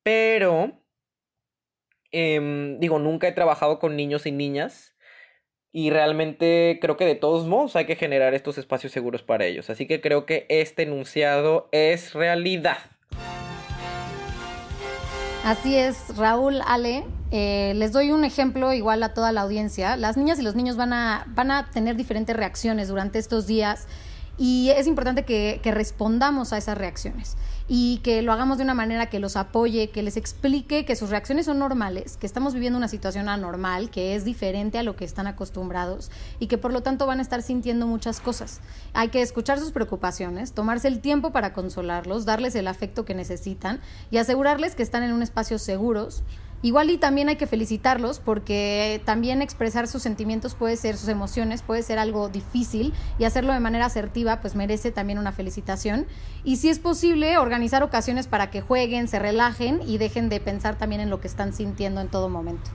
Pero, 0.01 0.81
em, 2.09 2.79
digo, 2.79 2.97
nunca 2.97 3.27
he 3.27 3.31
trabajado 3.31 3.77
con 3.77 3.95
niños 3.95 4.25
y 4.25 4.31
niñas 4.31 4.95
y 5.71 5.91
realmente 5.91 6.79
creo 6.81 6.97
que 6.97 7.05
de 7.05 7.13
todos 7.13 7.45
modos 7.45 7.75
hay 7.75 7.85
que 7.85 7.95
generar 7.95 8.33
estos 8.33 8.57
espacios 8.57 8.91
seguros 8.91 9.21
para 9.21 9.45
ellos. 9.45 9.69
Así 9.69 9.85
que 9.85 10.01
creo 10.01 10.25
que 10.25 10.47
este 10.49 10.81
enunciado 10.81 11.69
es 11.71 12.15
realidad. 12.15 12.94
Así 15.45 15.75
es, 15.75 16.17
Raúl, 16.17 16.59
Ale. 16.65 17.05
Eh, 17.29 17.73
les 17.75 17.91
doy 17.91 18.11
un 18.11 18.25
ejemplo 18.25 18.73
igual 18.73 19.03
a 19.03 19.13
toda 19.13 19.31
la 19.31 19.41
audiencia. 19.41 19.95
Las 19.95 20.17
niñas 20.17 20.39
y 20.39 20.41
los 20.41 20.55
niños 20.55 20.75
van 20.75 20.91
a, 20.91 21.23
van 21.35 21.51
a 21.51 21.69
tener 21.69 21.95
diferentes 21.95 22.35
reacciones 22.35 22.87
durante 22.87 23.19
estos 23.19 23.45
días 23.45 23.85
y 24.39 24.71
es 24.71 24.87
importante 24.87 25.23
que, 25.23 25.59
que 25.61 25.69
respondamos 25.69 26.51
a 26.51 26.57
esas 26.57 26.75
reacciones 26.79 27.37
y 27.67 27.97
que 28.03 28.21
lo 28.21 28.31
hagamos 28.31 28.57
de 28.57 28.63
una 28.63 28.75
manera 28.75 29.07
que 29.07 29.19
los 29.19 29.35
apoye, 29.35 29.89
que 29.89 30.03
les 30.03 30.17
explique 30.17 30.85
que 30.85 30.95
sus 30.95 31.09
reacciones 31.09 31.47
son 31.47 31.57
normales, 31.57 32.17
que 32.17 32.27
estamos 32.27 32.53
viviendo 32.53 32.77
una 32.77 32.87
situación 32.87 33.27
anormal, 33.27 33.89
que 33.89 34.15
es 34.15 34.23
diferente 34.23 34.77
a 34.77 34.83
lo 34.83 34.95
que 34.95 35.05
están 35.05 35.25
acostumbrados 35.25 36.11
y 36.39 36.47
que 36.47 36.59
por 36.59 36.71
lo 36.71 36.83
tanto 36.83 37.07
van 37.07 37.19
a 37.19 37.23
estar 37.23 37.41
sintiendo 37.41 37.87
muchas 37.87 38.19
cosas. 38.19 38.61
Hay 38.93 39.09
que 39.09 39.21
escuchar 39.21 39.59
sus 39.59 39.71
preocupaciones, 39.71 40.53
tomarse 40.53 40.87
el 40.87 40.99
tiempo 40.99 41.31
para 41.31 41.53
consolarlos, 41.53 42.25
darles 42.25 42.55
el 42.55 42.67
afecto 42.67 43.03
que 43.03 43.15
necesitan 43.15 43.81
y 44.11 44.17
asegurarles 44.17 44.75
que 44.75 44.83
están 44.83 45.01
en 45.01 45.13
un 45.13 45.23
espacio 45.23 45.57
seguros 45.57 46.23
Igual 46.65 46.89
y 46.89 46.97
también 46.97 47.29
hay 47.29 47.35
que 47.35 47.45
felicitarlos 47.45 48.19
porque 48.19 48.99
también 49.05 49.43
expresar 49.43 49.87
sus 49.87 50.01
sentimientos 50.01 50.55
puede 50.55 50.77
ser, 50.77 50.97
sus 50.97 51.09
emociones 51.09 51.61
puede 51.61 51.83
ser 51.83 51.99
algo 51.99 52.27
difícil 52.27 52.91
y 53.19 53.25
hacerlo 53.25 53.53
de 53.53 53.59
manera 53.59 53.85
asertiva 53.85 54.41
pues 54.41 54.55
merece 54.55 54.91
también 54.91 55.19
una 55.19 55.31
felicitación. 55.31 56.07
Y 56.43 56.55
si 56.55 56.69
es 56.69 56.79
posible, 56.79 57.37
organizar 57.37 57.83
ocasiones 57.83 58.25
para 58.25 58.49
que 58.49 58.61
jueguen, 58.61 59.07
se 59.07 59.19
relajen 59.19 59.79
y 59.85 59.99
dejen 59.99 60.27
de 60.27 60.39
pensar 60.39 60.75
también 60.75 61.01
en 61.01 61.11
lo 61.11 61.21
que 61.21 61.27
están 61.27 61.53
sintiendo 61.53 62.01
en 62.01 62.09
todo 62.09 62.29
momento. 62.29 62.71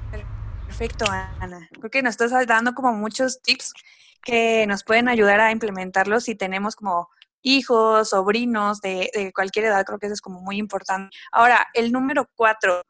Perfecto, 0.69 1.07
Ana. 1.41 1.69
Creo 1.73 1.91
que 1.91 2.05
nos 2.05 2.13
estás 2.13 2.47
dando 2.47 2.75
como 2.75 2.93
muchos 2.93 3.43
tips 3.43 3.75
que 4.23 4.69
nos 4.69 4.85
pueden 4.85 5.09
ayudar 5.09 5.41
a 5.41 5.51
implementarlos 5.51 6.23
si 6.23 6.37
tenemos 6.37 6.77
como 6.77 7.09
hijos, 7.43 8.11
sobrinos 8.11 8.81
de, 8.83 9.11
de 9.13 9.33
cualquier 9.33 9.65
edad, 9.65 9.85
creo 9.85 9.99
que 9.99 10.07
eso 10.07 10.15
es 10.15 10.21
como 10.21 10.41
muy 10.43 10.59
importante. 10.59 11.17
Ahora, 11.33 11.67
el 11.75 11.91
número 11.91 12.29
cuatro, 12.37 12.85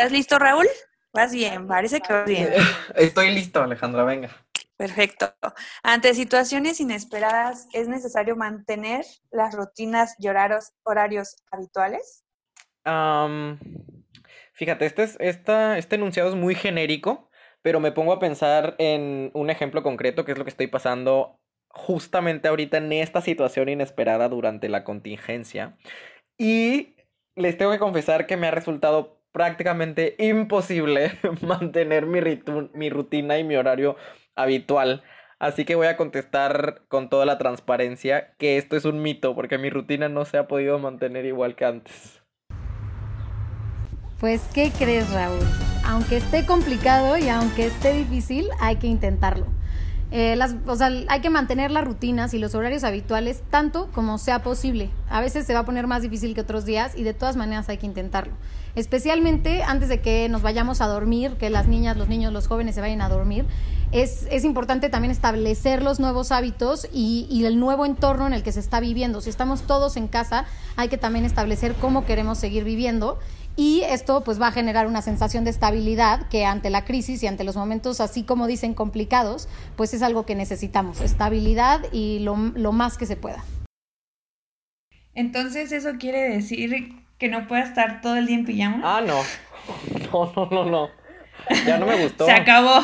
¿Estás 0.00 0.12
listo, 0.12 0.38
Raúl? 0.38 0.66
Vas 1.12 1.30
bien, 1.30 1.66
parece 1.66 2.00
que 2.00 2.10
vas 2.10 2.24
bien. 2.24 2.48
Estoy 2.96 3.34
listo, 3.34 3.62
Alejandra, 3.62 4.02
venga. 4.02 4.30
Perfecto. 4.78 5.34
Ante 5.82 6.14
situaciones 6.14 6.80
inesperadas, 6.80 7.68
¿es 7.74 7.86
necesario 7.86 8.34
mantener 8.34 9.04
las 9.30 9.54
rutinas 9.54 10.16
y 10.18 10.28
horarios, 10.28 10.72
horarios 10.84 11.36
habituales? 11.50 12.24
fíjate, 14.54 14.86
este, 14.86 15.02
es, 15.02 15.18
este 15.20 15.96
enunciado 15.96 16.30
es 16.30 16.34
muy 16.34 16.54
genérico, 16.54 17.30
pero 17.60 17.78
me 17.78 17.92
pongo 17.92 18.14
a 18.14 18.20
pensar 18.20 18.76
en 18.78 19.30
un 19.34 19.50
ejemplo 19.50 19.82
concreto, 19.82 20.24
que 20.24 20.32
es 20.32 20.38
lo 20.38 20.44
que 20.44 20.50
estoy 20.50 20.68
pasando 20.68 21.38
justamente 21.68 22.48
ahorita 22.48 22.78
en 22.78 22.90
esta 22.94 23.20
situación 23.20 23.68
inesperada 23.68 24.30
durante 24.30 24.70
la 24.70 24.82
contingencia. 24.82 25.76
Y 26.38 26.96
les 27.36 27.58
tengo 27.58 27.72
que 27.72 27.78
confesar 27.78 28.26
que 28.26 28.38
me 28.38 28.46
ha 28.46 28.50
resultado 28.50 29.19
prácticamente 29.32 30.16
imposible 30.18 31.12
mantener 31.42 32.06
mi, 32.06 32.20
mi 32.74 32.90
rutina 32.90 33.38
y 33.38 33.44
mi 33.44 33.56
horario 33.56 33.96
habitual. 34.34 35.02
Así 35.38 35.64
que 35.64 35.74
voy 35.74 35.86
a 35.86 35.96
contestar 35.96 36.82
con 36.88 37.08
toda 37.08 37.24
la 37.24 37.38
transparencia 37.38 38.34
que 38.36 38.58
esto 38.58 38.76
es 38.76 38.84
un 38.84 39.00
mito 39.00 39.34
porque 39.34 39.56
mi 39.56 39.70
rutina 39.70 40.08
no 40.08 40.26
se 40.26 40.36
ha 40.36 40.46
podido 40.46 40.78
mantener 40.78 41.24
igual 41.24 41.54
que 41.54 41.64
antes. 41.64 42.22
Pues, 44.20 44.42
¿qué 44.52 44.70
crees, 44.78 45.10
Raúl? 45.12 45.40
Aunque 45.86 46.18
esté 46.18 46.44
complicado 46.44 47.16
y 47.16 47.30
aunque 47.30 47.66
esté 47.66 47.94
difícil, 47.94 48.48
hay 48.60 48.76
que 48.76 48.86
intentarlo. 48.86 49.46
Eh, 50.12 50.38
o 50.66 50.76
sea, 50.76 50.90
hay 51.08 51.20
que 51.20 51.30
mantener 51.30 51.70
las 51.70 51.84
rutinas 51.84 52.34
y 52.34 52.38
los 52.38 52.54
horarios 52.54 52.84
habituales 52.84 53.42
tanto 53.48 53.88
como 53.94 54.18
sea 54.18 54.42
posible. 54.42 54.90
A 55.08 55.22
veces 55.22 55.46
se 55.46 55.54
va 55.54 55.60
a 55.60 55.64
poner 55.64 55.86
más 55.86 56.02
difícil 56.02 56.34
que 56.34 56.42
otros 56.42 56.66
días 56.66 56.96
y 56.98 57.02
de 57.02 57.14
todas 57.14 57.36
maneras 57.36 57.70
hay 57.70 57.78
que 57.78 57.86
intentarlo. 57.86 58.34
Especialmente 58.74 59.62
antes 59.62 59.88
de 59.88 60.00
que 60.00 60.28
nos 60.28 60.42
vayamos 60.42 60.80
a 60.80 60.86
dormir, 60.86 61.32
que 61.32 61.50
las 61.50 61.66
niñas, 61.66 61.96
los 61.96 62.08
niños, 62.08 62.32
los 62.32 62.46
jóvenes 62.46 62.74
se 62.74 62.80
vayan 62.80 63.00
a 63.00 63.08
dormir. 63.08 63.44
Es, 63.92 64.28
es 64.30 64.44
importante 64.44 64.88
también 64.88 65.10
establecer 65.10 65.82
los 65.82 65.98
nuevos 65.98 66.30
hábitos 66.30 66.88
y, 66.92 67.44
el 67.44 67.58
nuevo 67.58 67.84
entorno 67.84 68.26
en 68.26 68.32
el 68.32 68.44
que 68.44 68.52
se 68.52 68.60
está 68.60 68.78
viviendo. 68.78 69.20
Si 69.20 69.30
estamos 69.30 69.62
todos 69.62 69.96
en 69.96 70.06
casa, 70.06 70.44
hay 70.76 70.88
que 70.88 70.98
también 70.98 71.24
establecer 71.24 71.74
cómo 71.74 72.04
queremos 72.04 72.38
seguir 72.38 72.62
viviendo 72.62 73.18
y 73.56 73.80
esto 73.80 74.22
pues 74.22 74.40
va 74.40 74.46
a 74.46 74.52
generar 74.52 74.86
una 74.86 75.02
sensación 75.02 75.42
de 75.42 75.50
estabilidad 75.50 76.28
que 76.28 76.44
ante 76.44 76.70
la 76.70 76.84
crisis 76.84 77.22
y 77.24 77.26
ante 77.26 77.42
los 77.42 77.56
momentos 77.56 78.00
así 78.00 78.22
como 78.22 78.46
dicen 78.46 78.74
complicados, 78.74 79.48
pues 79.76 79.92
es 79.92 80.02
algo 80.02 80.24
que 80.24 80.36
necesitamos, 80.36 81.00
estabilidad 81.00 81.80
y 81.92 82.20
lo, 82.20 82.36
lo 82.36 82.70
más 82.70 82.96
que 82.96 83.06
se 83.06 83.16
pueda. 83.16 83.44
Entonces 85.14 85.72
eso 85.72 85.90
quiere 85.98 86.28
decir 86.28 86.94
que 87.20 87.28
no 87.28 87.46
pueda 87.46 87.62
estar 87.62 88.00
todo 88.00 88.16
el 88.16 88.26
día 88.26 88.36
en 88.36 88.46
pijama. 88.46 88.80
Ah, 88.82 89.02
no. 89.06 89.20
No, 90.10 90.32
no, 90.34 90.48
no, 90.50 90.64
no. 90.64 90.88
Ya 91.66 91.78
no 91.78 91.86
me 91.86 92.02
gustó. 92.02 92.24
Se 92.24 92.32
acabó. 92.32 92.80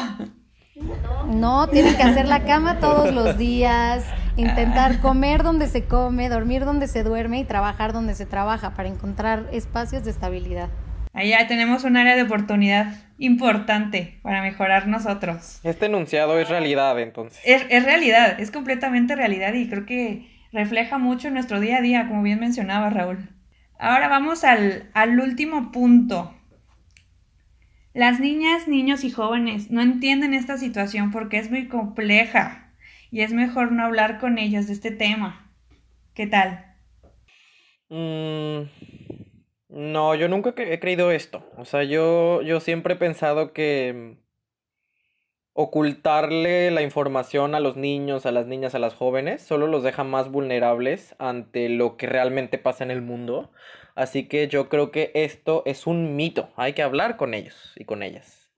No, 1.27 1.69
tienes 1.69 1.97
que 1.97 2.03
hacer 2.03 2.29
la 2.29 2.45
cama 2.45 2.79
todos 2.79 3.13
los 3.13 3.39
días, 3.39 4.05
intentar 4.37 4.97
ah. 4.97 5.01
comer 5.01 5.43
donde 5.43 5.67
se 5.69 5.87
come, 5.87 6.29
dormir 6.29 6.67
donde 6.67 6.87
se 6.87 7.03
duerme 7.03 7.41
y 7.41 7.45
trabajar 7.45 7.95
donde 7.95 8.15
se 8.15 8.27
trabaja 8.27 8.75
para 8.75 8.91
encontrar 8.91 9.47
espacios 9.53 10.05
de 10.05 10.11
estabilidad. 10.11 10.69
Allá 11.15 11.47
tenemos 11.49 11.85
un 11.85 11.97
área 11.97 12.15
de 12.15 12.23
oportunidad 12.23 12.93
importante 13.17 14.21
para 14.23 14.43
mejorar 14.43 14.87
nosotros. 14.87 15.61
Este 15.65 15.87
enunciado 15.87 16.39
es 16.39 16.51
realidad, 16.51 17.01
entonces. 17.01 17.41
Es, 17.43 17.65
es 17.71 17.85
realidad, 17.85 18.39
es 18.39 18.51
completamente 18.51 19.17
realidad 19.17 19.55
y 19.55 19.67
creo 19.69 19.87
que 19.87 20.29
refleja 20.53 20.99
mucho 20.99 21.31
nuestro 21.31 21.59
día 21.59 21.79
a 21.79 21.81
día, 21.81 22.07
como 22.07 22.23
bien 22.23 22.39
mencionaba 22.39 22.91
Raúl. 22.91 23.31
Ahora 23.79 24.09
vamos 24.09 24.45
al, 24.45 24.91
al 24.95 25.21
último 25.21 25.71
punto. 25.73 26.35
Las 27.93 28.21
niñas, 28.21 28.69
niños 28.69 29.05
y 29.05 29.11
jóvenes 29.11 29.71
no 29.71 29.81
entienden 29.81 30.35
esta 30.35 30.59
situación 30.59 31.11
porque 31.11 31.39
es 31.39 31.51
muy 31.51 31.69
compleja 31.69 32.75
y 33.11 33.23
es 33.23 33.33
mejor 33.33 33.73
no 33.73 33.85
hablar 33.85 34.19
con 34.19 34.39
ellos 34.39 34.67
de 34.67 34.75
este 34.75 34.91
tema. 34.91 35.51
¿Qué 36.15 36.27
tal? 36.27 36.77
Mm, 37.89 38.63
no, 39.69 40.15
yo 40.15 40.29
nunca 40.29 40.55
he 40.57 40.81
creído 40.81 41.11
esto. 41.11 41.49
O 41.57 41.65
sea, 41.65 41.85
yo, 41.85 42.43
yo 42.43 42.61
siempre 42.61 42.95
he 42.95 42.99
pensado 42.99 43.53
que 43.53 44.17
ocultarle 45.57 46.71
la 46.71 46.83
información 46.83 47.55
a 47.55 47.61
los 47.61 47.77
niños, 47.77 48.27
a 48.27 48.31
las 48.31 48.47
niñas, 48.47 48.75
a 48.75 48.79
las 48.79 48.95
jóvenes, 48.95 49.41
solo 49.41 49.67
los 49.67 49.83
deja 49.83 50.05
más 50.05 50.31
vulnerables 50.31 51.17
ante 51.19 51.71
lo 51.71 51.97
que 51.97 52.07
realmente 52.07 52.59
pasa 52.59 52.85
en 52.85 52.91
el 52.91 53.01
mundo. 53.01 53.51
Así 53.95 54.29
que 54.29 54.49
yo 54.49 54.69
creo 54.69 54.91
que 54.91 55.11
esto 55.15 55.63
es 55.65 55.87
un 55.87 56.15
mito. 56.15 56.51
Hay 56.57 56.75
que 56.75 56.83
hablar 56.83 57.17
con 57.17 57.33
ellos 57.33 57.73
y 57.77 57.87
con 57.87 58.03
ellas. 58.03 58.51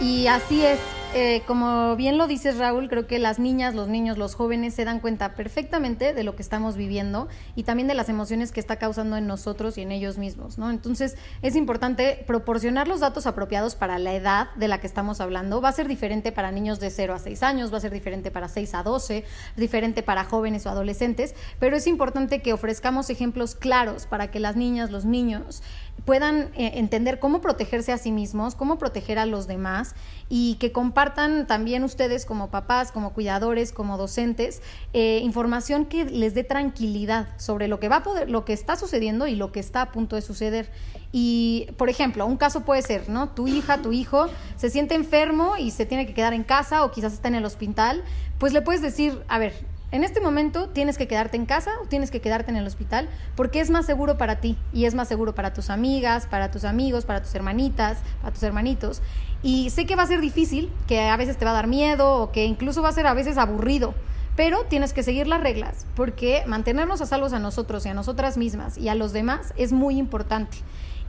Y 0.00 0.28
así 0.28 0.64
es, 0.64 0.78
eh, 1.14 1.42
como 1.46 1.96
bien 1.96 2.18
lo 2.18 2.26
dices 2.26 2.58
Raúl, 2.58 2.88
creo 2.88 3.06
que 3.06 3.18
las 3.18 3.38
niñas, 3.38 3.74
los 3.74 3.88
niños, 3.88 4.18
los 4.18 4.34
jóvenes 4.34 4.74
se 4.74 4.84
dan 4.84 5.00
cuenta 5.00 5.34
perfectamente 5.34 6.12
de 6.12 6.24
lo 6.24 6.36
que 6.36 6.42
estamos 6.42 6.76
viviendo 6.76 7.28
y 7.54 7.62
también 7.62 7.88
de 7.88 7.94
las 7.94 8.08
emociones 8.08 8.52
que 8.52 8.60
está 8.60 8.76
causando 8.76 9.16
en 9.16 9.26
nosotros 9.26 9.78
y 9.78 9.82
en 9.82 9.92
ellos 9.92 10.18
mismos, 10.18 10.58
¿no? 10.58 10.70
Entonces 10.70 11.16
es 11.42 11.56
importante 11.56 12.24
proporcionar 12.26 12.88
los 12.88 13.00
datos 13.00 13.26
apropiados 13.26 13.74
para 13.74 13.98
la 13.98 14.14
edad 14.14 14.48
de 14.56 14.68
la 14.68 14.78
que 14.78 14.86
estamos 14.86 15.20
hablando. 15.20 15.60
Va 15.60 15.70
a 15.70 15.72
ser 15.72 15.88
diferente 15.88 16.32
para 16.32 16.50
niños 16.50 16.80
de 16.80 16.90
0 16.90 17.14
a 17.14 17.18
6 17.18 17.42
años, 17.42 17.72
va 17.72 17.78
a 17.78 17.80
ser 17.80 17.92
diferente 17.92 18.30
para 18.30 18.48
6 18.48 18.74
a 18.74 18.82
12, 18.82 19.24
diferente 19.56 20.02
para 20.02 20.24
jóvenes 20.24 20.66
o 20.66 20.70
adolescentes, 20.70 21.34
pero 21.58 21.76
es 21.76 21.86
importante 21.86 22.42
que 22.42 22.52
ofrezcamos 22.52 23.10
ejemplos 23.10 23.54
claros 23.54 24.06
para 24.06 24.30
que 24.30 24.40
las 24.40 24.56
niñas, 24.56 24.90
los 24.90 25.04
niños 25.04 25.62
puedan 26.04 26.50
eh, 26.54 26.72
entender 26.74 27.18
cómo 27.18 27.40
protegerse 27.40 27.92
a 27.92 27.98
sí 27.98 28.12
mismos, 28.12 28.54
cómo 28.54 28.78
proteger 28.78 29.18
a 29.18 29.26
los 29.26 29.46
demás 29.46 29.94
y 30.28 30.54
que 30.54 30.72
compartan 30.72 31.46
también 31.46 31.82
ustedes 31.84 32.26
como 32.26 32.50
papás, 32.50 32.92
como 32.92 33.12
cuidadores, 33.12 33.72
como 33.72 33.96
docentes, 33.96 34.62
eh, 34.92 35.20
información 35.22 35.86
que 35.86 36.04
les 36.04 36.34
dé 36.34 36.44
tranquilidad 36.44 37.28
sobre 37.38 37.68
lo 37.68 37.80
que 37.80 37.88
va 37.88 37.96
a 37.96 38.02
poder, 38.02 38.30
lo 38.30 38.44
que 38.44 38.52
está 38.52 38.76
sucediendo 38.76 39.26
y 39.26 39.34
lo 39.34 39.52
que 39.52 39.60
está 39.60 39.82
a 39.82 39.92
punto 39.92 40.16
de 40.16 40.22
suceder. 40.22 40.70
Y, 41.12 41.68
por 41.76 41.88
ejemplo, 41.88 42.26
un 42.26 42.36
caso 42.36 42.60
puede 42.60 42.82
ser, 42.82 43.08
¿no? 43.08 43.30
Tu 43.30 43.48
hija, 43.48 43.78
tu 43.78 43.92
hijo 43.92 44.26
se 44.56 44.70
siente 44.70 44.94
enfermo 44.94 45.54
y 45.58 45.70
se 45.70 45.86
tiene 45.86 46.06
que 46.06 46.14
quedar 46.14 46.34
en 46.34 46.44
casa 46.44 46.84
o 46.84 46.90
quizás 46.90 47.12
está 47.12 47.28
en 47.28 47.36
el 47.36 47.44
hospital, 47.44 48.02
pues 48.38 48.52
le 48.52 48.62
puedes 48.62 48.82
decir, 48.82 49.22
a 49.28 49.38
ver, 49.38 49.54
en 49.92 50.02
este 50.02 50.20
momento 50.20 50.68
tienes 50.68 50.98
que 50.98 51.06
quedarte 51.06 51.36
en 51.36 51.46
casa 51.46 51.70
o 51.82 51.86
tienes 51.86 52.10
que 52.10 52.20
quedarte 52.20 52.50
en 52.50 52.56
el 52.56 52.66
hospital 52.66 53.08
porque 53.36 53.60
es 53.60 53.70
más 53.70 53.86
seguro 53.86 54.18
para 54.18 54.40
ti 54.40 54.58
y 54.72 54.86
es 54.86 54.94
más 54.94 55.06
seguro 55.06 55.34
para 55.34 55.52
tus 55.52 55.70
amigas, 55.70 56.26
para 56.26 56.50
tus 56.50 56.64
amigos, 56.64 57.04
para 57.04 57.22
tus 57.22 57.34
hermanitas, 57.34 57.98
para 58.20 58.34
tus 58.34 58.42
hermanitos. 58.42 59.00
Y 59.42 59.70
sé 59.70 59.86
que 59.86 59.94
va 59.94 60.02
a 60.02 60.06
ser 60.06 60.20
difícil, 60.20 60.72
que 60.88 61.02
a 61.02 61.16
veces 61.16 61.36
te 61.36 61.44
va 61.44 61.52
a 61.52 61.54
dar 61.54 61.68
miedo 61.68 62.16
o 62.16 62.32
que 62.32 62.46
incluso 62.46 62.82
va 62.82 62.88
a 62.88 62.92
ser 62.92 63.06
a 63.06 63.14
veces 63.14 63.38
aburrido, 63.38 63.94
pero 64.34 64.64
tienes 64.64 64.92
que 64.92 65.04
seguir 65.04 65.28
las 65.28 65.40
reglas 65.40 65.86
porque 65.94 66.42
mantenernos 66.46 67.00
a 67.00 67.06
salvos 67.06 67.32
a 67.32 67.38
nosotros 67.38 67.86
y 67.86 67.90
a 67.90 67.94
nosotras 67.94 68.36
mismas 68.36 68.76
y 68.76 68.88
a 68.88 68.96
los 68.96 69.12
demás 69.12 69.54
es 69.56 69.72
muy 69.72 69.98
importante. 69.98 70.58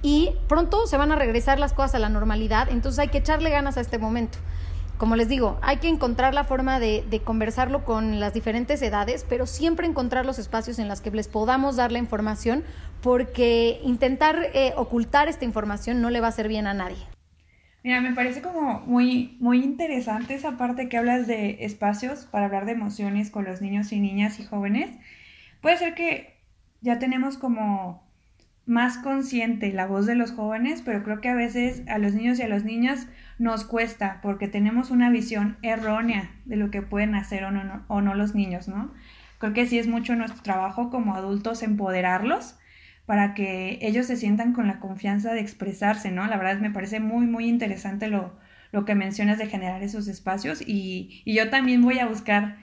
Y 0.03 0.33
pronto 0.47 0.85
se 0.85 0.97
van 0.97 1.11
a 1.11 1.15
regresar 1.15 1.57
las 1.57 1.73
cosas 1.73 1.95
a 1.95 1.99
la 1.99 2.09
normalidad, 2.09 2.69
entonces 2.69 2.99
hay 2.99 3.07
que 3.07 3.17
echarle 3.17 3.49
ganas 3.49 3.77
a 3.77 3.81
este 3.81 3.97
momento 3.97 4.37
como 4.97 5.15
les 5.15 5.29
digo, 5.29 5.59
hay 5.61 5.77
que 5.77 5.87
encontrar 5.87 6.33
la 6.33 6.43
forma 6.43 6.79
de, 6.79 7.21
conversarlo 7.23 7.85
con 7.85 8.19
las 8.19 8.33
diferentes 8.33 8.81
edades, 8.81 9.25
pero 9.27 9.45
siempre 9.45 9.87
encontrar 9.87 10.25
los 10.25 10.39
espacios 10.39 10.79
en 10.79 10.87
los 10.87 11.01
que 11.01 11.11
les 11.11 11.27
podamos 11.27 11.75
dar 11.75 11.91
la 11.91 11.99
información, 11.99 12.63
porque 13.01 13.79
intentar 13.83 14.37
eh, 14.53 14.73
ocultar 14.75 15.27
esta 15.27 15.45
información 15.45 16.01
no 16.01 16.09
le 16.09 16.19
va 16.19 16.27
a 16.27 16.29
hacer 16.29 16.47
bien 16.47 16.67
a 16.67 16.73
nadie. 16.73 16.97
Mira, 17.83 18.01
me 18.01 18.13
parece 18.13 18.41
como 18.41 18.79
muy, 18.81 19.37
muy 19.39 19.63
interesante 19.63 20.33
esa 20.33 20.57
parte 20.57 20.89
que 20.89 20.97
hablas 20.97 21.27
de 21.27 21.63
espacios 21.63 22.25
para 22.25 22.45
hablar 22.47 22.65
de 22.65 22.73
emociones 22.73 23.29
con 23.29 23.45
los 23.45 23.61
niños 23.61 23.91
y 23.91 23.99
niñas 23.99 24.39
y 24.39 24.45
jóvenes. 24.45 24.89
Puede 25.61 25.77
ser 25.77 25.93
que 25.93 26.37
ya 26.81 26.99
tenemos 26.99 27.37
como 27.37 28.06
más 28.67 28.97
consciente 28.97 29.71
la 29.71 29.87
voz 29.87 30.05
de 30.05 30.15
los 30.15 30.31
jóvenes, 30.31 30.81
pero 30.83 31.01
creo 31.03 31.21
que 31.21 31.29
a 31.29 31.35
veces 31.35 31.83
a 31.87 31.97
los 31.97 32.13
niños 32.13 32.37
y 32.37 32.43
a 32.43 32.49
las 32.49 32.65
niñas 32.65 33.07
nos 33.39 33.63
cuesta 33.63 34.19
porque 34.21 34.49
tenemos 34.49 34.91
una 34.91 35.09
visión 35.09 35.57
errónea 35.61 36.29
de 36.45 36.57
lo 36.57 36.69
que 36.69 36.81
pueden 36.81 37.15
hacer 37.15 37.45
o 37.45 37.51
no, 38.01 38.15
los 38.15 38.35
niños, 38.35 38.67
¿no? 38.67 38.93
Creo 39.39 39.53
que 39.53 39.67
sí 39.67 39.79
es 39.79 39.87
mucho 39.87 40.15
nuestro 40.15 40.41
trabajo 40.41 40.89
como 40.89 41.15
adultos 41.15 41.63
empoderarlos 41.63 42.59
para 43.05 43.33
que 43.33 43.79
ellos 43.81 44.05
se 44.05 44.17
sientan 44.17 44.51
con 44.51 44.67
la 44.67 44.81
confianza 44.81 45.33
de 45.33 45.39
expresarse, 45.39 46.11
¿no? 46.11 46.27
La 46.27 46.37
verdad 46.37 46.59
me 46.59 46.71
parece 46.71 46.99
muy, 46.99 47.25
muy 47.25 47.47
interesante 47.47 48.07
lo, 48.07 48.37
lo 48.73 48.83
que 48.83 48.95
mencionas 48.95 49.37
de 49.37 49.47
generar 49.47 49.81
esos 49.81 50.09
espacios 50.09 50.61
y, 50.61 51.21
y 51.23 51.35
yo 51.35 51.49
también 51.49 51.81
voy 51.81 51.99
a 51.99 52.07
buscar 52.07 52.57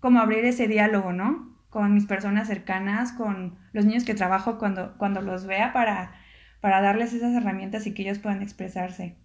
cómo 0.00 0.18
abrir 0.18 0.44
ese 0.44 0.66
diálogo, 0.66 1.12
¿no? 1.12 1.57
Con 1.70 1.94
mis 1.94 2.06
personas 2.06 2.48
cercanas, 2.48 3.12
con 3.12 3.58
los 3.72 3.84
niños 3.84 4.04
que 4.04 4.14
trabajo 4.14 4.58
cuando, 4.58 4.96
cuando 4.96 5.20
los 5.20 5.46
vea 5.46 5.72
para, 5.72 6.12
para 6.60 6.80
darles 6.80 7.12
esas 7.12 7.34
herramientas 7.34 7.86
y 7.86 7.94
que 7.94 8.02
ellos 8.02 8.18
puedan 8.18 8.42
expresarse. 8.42 9.16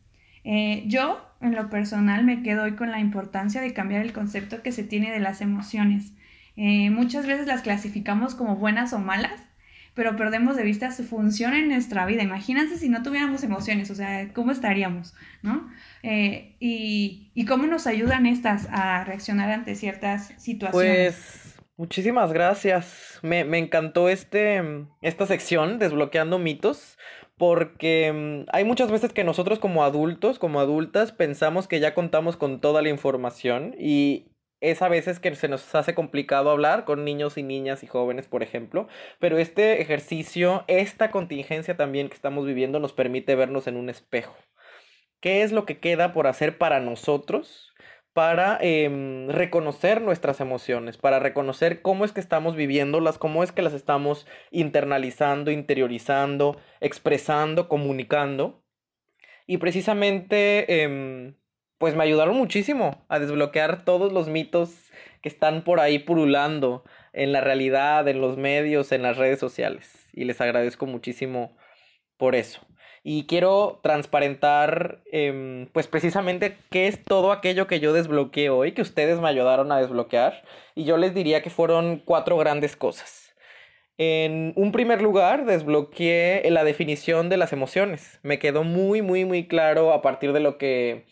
Eh, 0.44 0.84
yo, 0.88 1.26
en 1.42 1.56
lo 1.56 1.70
personal, 1.70 2.26
me 2.26 2.44
quedo 2.44 2.64
hoy 2.64 2.76
con 2.76 2.92
la 2.92 3.00
importancia 3.00 3.62
de 3.62 3.74
cambiar 3.74 4.02
el 4.02 4.14
concepto 4.14 4.62
que 4.62 4.72
se 4.72 4.84
tiene 4.84 5.12
de 5.12 5.20
las 5.20 5.42
emociones. 5.42 6.12
Eh, 6.58 6.90
muchas 6.90 7.26
veces 7.26 7.48
las 7.48 7.62
clasificamos 7.62 8.36
como 8.36 8.58
buenas 8.58 8.92
o 8.94 9.00
malas, 9.00 9.40
pero 9.94 10.16
perdemos 10.16 10.58
de 10.58 10.64
vista 10.64 10.92
su 10.92 11.04
función 11.04 11.54
en 11.54 11.70
nuestra 11.70 12.06
vida. 12.06 12.24
Imagínense 12.24 12.78
si 12.78 12.90
no 12.90 13.04
tuviéramos 13.04 13.44
emociones, 13.44 13.90
o 13.90 13.96
sea, 13.96 14.34
¿cómo 14.34 14.52
estaríamos? 14.52 15.14
¿no? 15.44 15.70
Eh, 16.02 16.56
y, 16.60 17.32
y, 17.36 17.46
cómo 17.46 17.68
nos 17.68 17.88
ayudan 17.88 18.26
estas 18.26 18.68
a 18.72 19.04
reaccionar 19.06 19.52
ante 19.52 19.76
ciertas 19.76 20.34
situaciones. 20.38 21.16
Pues 21.16 21.43
Muchísimas 21.76 22.32
gracias. 22.32 23.20
Me, 23.24 23.40
encantó 23.58 24.08
este, 24.08 24.62
esta 25.02 25.26
sección, 25.26 25.80
desbloqueando 25.80 26.38
mitos, 26.38 27.00
porque 27.36 28.14
mm, 28.14 28.50
hay 28.54 28.64
muchas 28.64 28.92
veces 28.92 29.12
que 29.12 29.24
nosotros 29.24 29.58
como 29.58 29.84
adultos, 29.84 30.38
como 30.38 30.60
adultas, 30.60 31.12
pensamos 31.12 31.68
que 31.68 31.80
ya 31.80 31.96
contamos 31.96 32.38
con 32.38 32.62
toda 32.62 32.84
la 32.84 32.90
información 32.90 33.76
y 33.80 34.34
es 34.62 34.82
a 34.84 34.88
veces 34.88 35.20
que 35.20 35.34
se 35.36 35.50
nos 35.50 35.74
hace 35.74 35.96
complicado 35.96 36.52
hablar 36.52 36.86
con 36.86 37.04
niños 37.04 37.38
y 37.38 37.44
niñas 37.44 37.84
y 37.84 37.88
jóvenes, 37.88 38.28
por 38.28 38.44
ejemplo, 38.44 38.88
pero 39.20 39.38
este 39.40 39.82
ejercicio, 39.82 40.64
esta 40.68 41.12
contingencia 41.12 41.76
también 41.76 42.08
que 42.08 42.16
estamos 42.16 42.46
viviendo 42.46 42.80
nos 42.80 42.94
permite 42.94 43.36
vernos 43.36 43.68
en 43.68 43.78
un 43.78 43.90
espejo. 43.90 44.36
¿Qué 45.20 45.42
es 45.42 45.52
lo 45.52 45.66
que 45.66 45.80
queda 45.80 46.14
por 46.14 46.28
hacer 46.28 46.58
para 46.58 46.80
nosotros? 46.80 47.73
Para 48.13 48.60
em, 48.62 49.28
reconocer 49.30 50.02
nuestras 50.02 50.39
emociones, 50.39 50.97
para 50.97 51.19
reconocer 51.19 51.82
cómo 51.82 52.06
es 52.06 52.12
que 52.12 52.19
estamos 52.19 52.56
viviéndolas, 52.56 53.17
cómo 53.17 53.43
es 53.43 53.52
que 53.52 53.63
las 53.63 53.73
estamos 53.73 54.28
internalizando, 54.52 55.52
interiorizando, 55.52 56.58
expresando, 56.80 57.67
comunicando. 57.67 58.63
Y 59.47 59.58
precisamente, 59.58 60.84
em, 60.84 61.36
pues 61.80 61.95
me 61.95 62.04
ayudaron 62.04 62.38
muchísimo 62.38 63.04
a 63.10 63.19
desbloquear 63.19 63.84
todos 63.84 64.13
los 64.13 64.30
mitos 64.30 64.91
que 65.21 65.30
están 65.30 65.63
por 65.63 65.80
ahí 65.80 65.99
purulando 65.99 66.84
en 67.13 67.32
la 67.32 67.41
realidad, 67.41 68.08
en 68.08 68.21
los 68.21 68.38
medios, 68.38 68.91
en 68.91 69.02
las 69.02 69.17
redes 69.17 69.39
sociales. 69.39 70.08
Y 70.13 70.26
les 70.26 70.39
agradezco 70.39 70.86
muchísimo 70.86 71.58
por 72.17 72.36
eso 72.36 72.62
y 73.04 73.26
quiero 73.28 73.80
transparentar 73.84 75.02
em, 75.12 75.68
pues 75.74 75.88
precisamente 75.88 76.58
qué 76.72 76.88
es 76.88 77.04
todo 77.04 77.32
aquello 77.34 77.68
que 77.68 77.82
yo 77.82 77.92
desbloqueé 77.92 78.50
hoy, 78.50 78.72
que 78.72 78.82
ustedes 78.82 79.20
me 79.20 79.28
ayudaron 79.28 79.72
a 79.72 79.80
desbloquear 79.80 80.44
y 80.74 80.86
yo 80.86 80.98
les 80.98 81.13
diría 81.13 81.44
que 81.44 81.50
fueron 81.50 82.02
cuatro 82.04 82.38
grandes 82.38 82.78
cosas. 82.78 83.36
En 83.98 84.54
un 84.56 84.72
primer 84.72 85.02
lugar, 85.02 85.46
desbloqueé 85.46 86.50
la 86.50 86.63
definición 86.63 87.30
de 87.30 87.38
las 87.38 87.54
emociones. 87.54 88.20
Me 88.24 88.39
quedó 88.39 88.63
muy, 88.63 89.02
muy, 89.02 89.26
muy 89.26 89.48
claro 89.48 89.94
a 89.94 90.02
partir 90.02 90.34
de 90.34 90.39
lo 90.39 90.58
que 90.58 91.06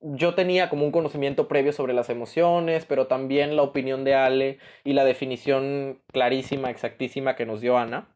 yo 0.00 0.34
tenía 0.34 0.70
como 0.70 0.84
un 0.84 0.92
conocimiento 0.92 1.46
previo 1.46 1.72
sobre 1.72 1.92
las 1.92 2.08
emociones, 2.08 2.86
pero 2.86 3.06
también 3.06 3.54
la 3.54 3.62
opinión 3.62 4.04
de 4.04 4.14
Ale 4.14 4.58
y 4.82 4.94
la 4.94 5.04
definición 5.04 6.02
clarísima, 6.12 6.70
exactísima 6.70 7.36
que 7.36 7.46
nos 7.46 7.60
dio 7.60 7.76
Ana. 7.76 8.08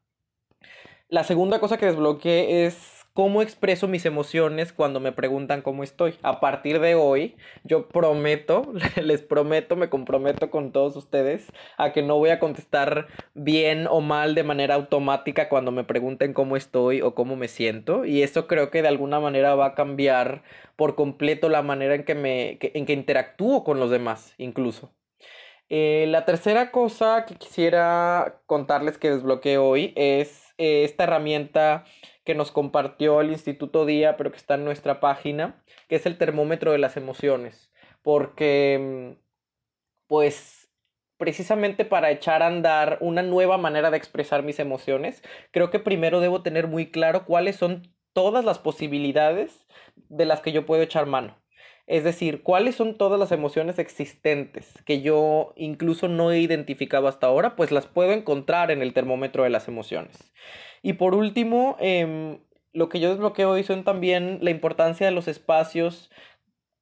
La 1.09 1.23
segunda 1.23 1.61
cosa 1.61 1.77
que 1.77 1.87
desbloqueé 1.87 2.67
es 2.67 2.94
cómo 3.15 3.43
expreso 3.43 3.87
mis 3.87 4.05
emociones 4.07 4.73
cuando 4.73 4.99
me 4.99 5.13
preguntan 5.13 5.63
cómo 5.63 5.85
estoy. 5.85 6.17
A 6.23 6.41
partir 6.41 6.81
de 6.81 6.97
hoy, 6.97 7.37
yo 7.63 7.89
prometo, 7.89 8.73
les 9.03 9.23
prometo, 9.23 9.77
me 9.77 9.89
comprometo 9.89 10.51
con 10.51 10.73
todos 10.73 10.97
ustedes 10.97 11.53
a 11.79 11.93
que 11.93 12.03
no 12.03 12.19
voy 12.19 12.31
a 12.31 12.41
contestar 12.41 13.07
bien 13.33 13.87
o 13.89 14.01
mal 14.01 14.35
de 14.35 14.43
manera 14.43 14.75
automática 14.75 15.49
cuando 15.49 15.71
me 15.71 15.85
pregunten 15.85 16.35
cómo 16.35 16.57
estoy 16.57 17.03
o 17.03 17.15
cómo 17.15 17.37
me 17.37 17.47
siento. 17.49 18.05
Y 18.05 18.23
eso 18.23 18.49
creo 18.49 18.71
que 18.71 18.83
de 18.83 18.89
alguna 18.89 19.21
manera 19.21 19.55
va 19.55 19.67
a 19.67 19.75
cambiar 19.75 20.43
por 20.75 20.97
completo 20.97 21.49
la 21.49 21.63
manera 21.63 21.95
en 21.95 22.05
que, 22.05 22.17
me, 22.17 22.59
en 22.61 22.85
que 22.85 22.93
interactúo 22.93 23.63
con 23.63 23.79
los 23.79 23.91
demás, 23.91 24.35
incluso. 24.39 24.93
Eh, 25.69 26.07
la 26.09 26.25
tercera 26.25 26.73
cosa 26.73 27.25
que 27.27 27.37
quisiera 27.37 28.41
contarles 28.47 28.99
que 28.99 29.11
desbloqueé 29.11 29.57
hoy 29.57 29.93
es 29.97 30.53
eh, 30.59 30.85
esta 30.85 31.05
herramienta 31.05 31.85
que 32.25 32.35
nos 32.35 32.51
compartió 32.53 33.21
el 33.21 33.31
Instituto 33.31 33.87
Día, 33.87 34.17
pero 34.17 34.31
que 34.31 34.39
está 34.39 34.55
en 34.55 34.65
nuestra 34.65 35.01
página, 35.01 35.63
que 35.89 35.97
es 35.97 36.07
el 36.07 36.19
termómetro 36.19 36.73
de 36.73 36.79
las 36.79 36.97
emociones. 36.97 37.71
Porque, 38.03 39.17
mm, 39.17 39.23
pues, 40.07 40.71
precisamente 41.17 41.85
para 41.85 42.11
echar 42.11 42.43
a 42.43 42.47
andar 42.49 42.99
una 43.01 43.23
nueva 43.23 43.59
manera 43.59 43.91
de 43.91 43.97
expresar 43.97 44.43
mis 44.43 44.59
emociones, 44.59 45.23
creo 45.53 45.71
que 45.71 45.79
primero 45.79 46.21
debo 46.21 46.43
tener 46.43 46.67
muy 46.69 46.91
claro 46.91 47.25
cuáles 47.27 47.57
son 47.57 47.95
todas 48.13 48.45
las 48.45 48.59
posibilidades 48.59 49.67
de 49.97 50.25
las 50.25 50.41
que 50.41 50.53
yo 50.53 50.67
puedo 50.67 50.83
echar 50.83 51.07
mano. 51.07 51.37
Es 51.87 52.03
decir, 52.03 52.43
cuáles 52.43 52.77
son 52.77 52.97
todas 52.97 53.21
las 53.21 53.31
emociones 53.31 53.79
existentes 53.79 54.73
que 54.87 55.03
yo 55.03 55.53
incluso 55.57 56.09
no 56.09 56.33
he 56.33 56.41
identificado 56.41 57.09
hasta 57.09 57.27
ahora, 57.27 57.57
pues 57.57 57.71
las 57.71 57.87
puedo 57.87 58.13
encontrar 58.13 58.71
en 58.71 58.81
el 58.81 58.95
termómetro 58.95 59.43
de 59.43 59.51
las 59.51 59.69
emociones. 59.69 60.33
Y 60.85 60.93
por 60.93 61.15
último, 61.15 61.79
em, 61.81 62.41
lo 62.75 62.91
que 62.91 63.01
yo 63.01 63.09
desbloqueo 63.09 63.53
hoy 63.53 63.65
son 63.65 63.85
también 63.85 64.41
la 64.43 64.51
importancia 64.51 65.07
de 65.07 65.13
los 65.13 65.29
espacios 65.29 66.11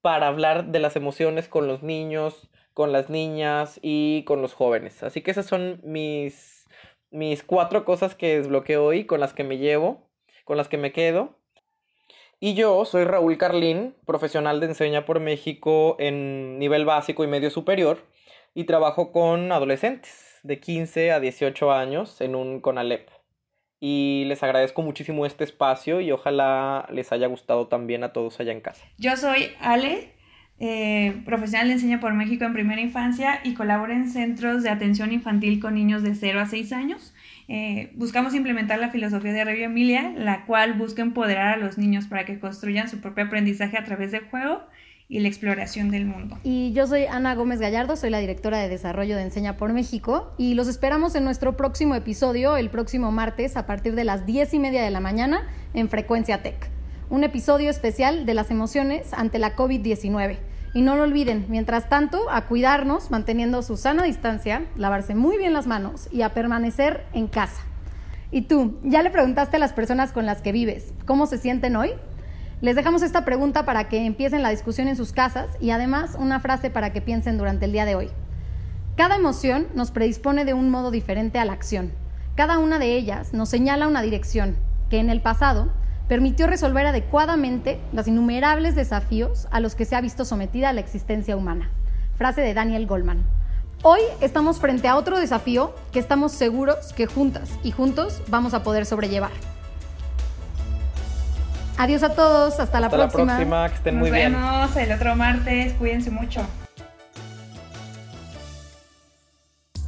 para 0.01 0.27
hablar 0.27 0.73
de 0.73 0.81
las 0.81 0.97
emociones 0.97 1.47
con 1.47 1.69
los 1.69 1.85
niños, 1.85 2.51
con 2.75 2.91
las 2.91 3.11
niñas 3.11 3.79
y 3.81 4.25
con 4.25 4.43
los 4.43 4.55
jóvenes. 4.55 5.05
Así 5.05 5.21
que 5.23 5.31
esas 5.31 5.47
son 5.47 5.81
mis, 5.85 6.67
mis 7.13 7.45
cuatro 7.45 7.85
cosas 7.85 8.17
que 8.17 8.39
desbloqueo 8.39 8.85
hoy, 8.85 9.05
con 9.07 9.21
las 9.21 9.35
que 9.35 9.45
me 9.45 9.59
llevo, 9.59 10.11
con 10.45 10.57
las 10.57 10.69
que 10.69 10.79
me 10.79 10.91
quedo. 10.91 11.39
Y 12.41 12.55
yo 12.55 12.85
soy 12.85 13.05
Raúl 13.05 13.39
Carlín, 13.39 13.95
profesional 14.05 14.59
de 14.59 14.67
Enseña 14.67 15.07
por 15.07 15.21
México 15.21 15.95
en 16.01 16.59
nivel 16.59 16.85
básico 16.85 17.23
y 17.23 17.29
medio 17.29 17.51
superior, 17.51 17.99
y 18.53 18.65
trabajo 18.65 19.13
con 19.13 19.53
adolescentes 19.53 20.41
de 20.43 20.59
15 20.59 21.13
a 21.13 21.21
18 21.21 21.71
años 21.71 22.21
en 22.21 22.35
un 22.35 22.61
CONALEP 22.61 23.22
y 23.85 24.23
les 24.27 24.41
agradezco 24.45 24.81
muchísimo 24.81 25.27
este 25.27 25.43
espacio 25.43 26.01
y 26.01 26.13
ojalá 26.13 26.87
les 26.93 27.11
haya 27.11 27.27
gustado 27.27 27.67
también 27.67 28.05
a 28.05 28.13
todos 28.13 28.39
allá 28.39 28.53
en 28.53 28.61
casa. 28.61 28.85
Yo 28.97 29.17
soy 29.17 29.49
Ale, 29.61 30.13
eh, 30.61 31.21
profesional 31.25 31.67
de 31.67 31.75
Enseña 31.75 31.99
por 31.99 32.15
México 32.15 32.45
en 32.45 32.53
primera 32.53 32.81
infancia 32.81 33.41
y 33.43 33.55
colaboro 33.55 33.93
en 33.93 34.09
centros 34.09 34.63
de 34.63 34.71
atención 34.71 35.11
infantil 35.13 35.59
con 35.59 35.75
niños 35.75 36.05
de 36.05 36.15
0 36.15 36.39
a 36.39 36.47
6 36.47 36.73
años. 36.73 37.13
Eh, 37.49 37.91
buscamos 37.95 38.35
implementar 38.35 38.79
la 38.79 38.91
filosofía 38.91 39.33
de 39.33 39.45
Reggio 39.45 39.65
Emilia, 39.65 40.13
la 40.17 40.47
cual 40.47 40.75
busca 40.75 41.03
empoderar 41.03 41.55
a 41.55 41.57
los 41.57 41.77
niños 41.77 42.07
para 42.07 42.25
que 42.25 42.39
construyan 42.39 42.89
su 42.89 43.01
propio 43.01 43.25
aprendizaje 43.25 43.77
a 43.77 43.83
través 43.83 44.13
del 44.13 44.23
juego 44.27 44.63
y 45.13 45.21
la 45.21 45.29
exploración 45.29 45.91
del 45.91 46.07
mundo. 46.07 46.39
Y 46.43 46.73
yo 46.73 46.87
soy 46.87 47.05
Ana 47.05 47.35
Gómez 47.35 47.61
Gallardo, 47.61 47.97
soy 47.97 48.09
la 48.09 48.19
directora 48.19 48.59
de 48.61 48.71
desarrollo 48.71 49.15
de 49.15 49.21
Enseña 49.21 49.59
por 49.59 49.75
México 49.75 50.33
y 50.39 50.55
los 50.55 50.69
esperamos 50.69 51.15
en 51.15 51.25
nuestro 51.25 51.55
próximo 51.55 51.95
episodio 51.95 52.57
el 52.57 52.71
próximo 52.71 53.13
martes 53.13 53.59
a 53.59 53.67
partir 53.67 53.95
de 53.95 54.05
las 54.05 54.25
10 54.25 54.55
y 54.55 54.59
media 54.59 54.83
de 54.83 54.91
la 54.91 55.01
mañana 55.01 55.47
en 55.75 55.91
Frecuencia 55.91 56.43
Tech. 56.43 56.71
Un 57.11 57.25
episodio 57.25 57.69
especial 57.69 58.25
de 58.25 58.33
las 58.33 58.51
emociones 58.51 59.13
ante 59.13 59.39
la 59.39 59.55
COVID-19. 59.55 60.39
Y 60.73 60.81
no 60.81 60.97
lo 60.97 61.03
olviden, 61.03 61.45
mientras 61.51 61.91
tanto, 61.91 62.31
a 62.31 62.47
cuidarnos 62.47 63.11
manteniendo 63.11 63.61
su 63.61 63.77
sana 63.77 64.05
distancia, 64.05 64.65
lavarse 64.77 65.15
muy 65.15 65.37
bien 65.37 65.53
las 65.53 65.67
manos 65.67 66.09
y 66.11 66.23
a 66.23 66.33
permanecer 66.33 67.05
en 67.13 67.27
casa. 67.27 67.61
¿Y 68.31 68.43
tú, 68.43 68.79
ya 68.83 69.03
le 69.03 69.11
preguntaste 69.11 69.57
a 69.59 69.61
las 69.61 69.75
personas 69.75 70.11
con 70.11 70.25
las 70.25 70.41
que 70.41 70.53
vives 70.53 70.95
cómo 71.05 71.27
se 71.27 71.37
sienten 71.37 71.77
hoy? 71.77 71.91
Les 72.63 72.77
dejamos 72.77 73.03
esta 73.03 73.25
pregunta 73.25 73.65
para 73.65 73.89
que 73.89 74.07
empiecen 74.07 74.45
la 74.45 74.51
discusión 74.51 74.87
en 74.87 74.95
sus 74.95 75.13
casas 75.13 75.51
y 75.59 75.71
además 75.71 76.15
una 76.17 76.39
frase 76.39 76.71
para 76.71 76.93
que 76.93 77.01
piensen 77.01 77.37
durante 77.37 77.65
el 77.65 77.73
día 77.73 77.85
de 77.85 77.97
hoy. 77.97 78.09
Cada 78.97 79.17
emoción 79.17 79.67
nos 79.75 79.91
predispone 79.91 80.45
de 80.45 80.55
un 80.55 80.71
modo 80.71 80.93
diferente 80.93 81.41
a 81.41 81.45
la 81.45 81.55
acción. 81.55 81.91
Cada 82.37 82.61
una 82.61 82.79
de 82.79 82.95
ellas 82.95 83.35
nos 83.35 83.49
señala 83.49 83.89
una 83.89 84.01
dirección 84.01 84.57
que 84.91 85.01
en 85.01 85.11
el 85.11 85.21
pasado 85.21 85.73
permitió 86.07 86.47
resolver 86.47 86.87
adecuadamente 86.87 87.81
los 87.93 88.07
innumerables 88.07 88.77
desafíos 88.77 89.49
a 89.51 89.59
los 89.59 89.75
que 89.75 89.85
se 89.85 89.97
ha 89.97 90.01
visto 90.01 90.25
sometida 90.25 90.73
la 90.73 90.83
existencia 90.83 91.37
humana. 91.37 91.69
Frase 92.15 92.43
de 92.43 92.55
Daniel 92.55 92.87
Goldman. 92.87 93.25
Hoy 93.83 94.03
estamos 94.21 94.61
frente 94.61 94.87
a 94.87 94.95
otro 94.95 95.19
desafío 95.19 95.75
que 95.91 95.99
estamos 95.99 96.31
seguros 96.31 96.93
que 96.93 97.07
juntas 97.07 97.51
y 97.65 97.73
juntos 97.73 98.23
vamos 98.29 98.55
a 98.55 98.63
poder 98.63 98.87
sobrellevar. 98.87 99.52
Adiós 101.83 102.05
a 102.05 102.11
todos, 102.11 102.61
hasta 102.61 102.79
la 102.79 102.87
Hasta 102.87 102.97
próxima. 102.97 103.25
la 103.25 103.37
próxima, 103.39 103.69
que 103.69 103.75
estén 103.75 103.95
Nos 103.99 104.03
muy 104.09 104.17
bien. 104.17 104.33
vemos 104.35 104.77
el 104.77 104.93
otro 104.93 105.17
martes. 105.17 105.73
Cuídense 105.81 106.13
mucho. 106.13 106.41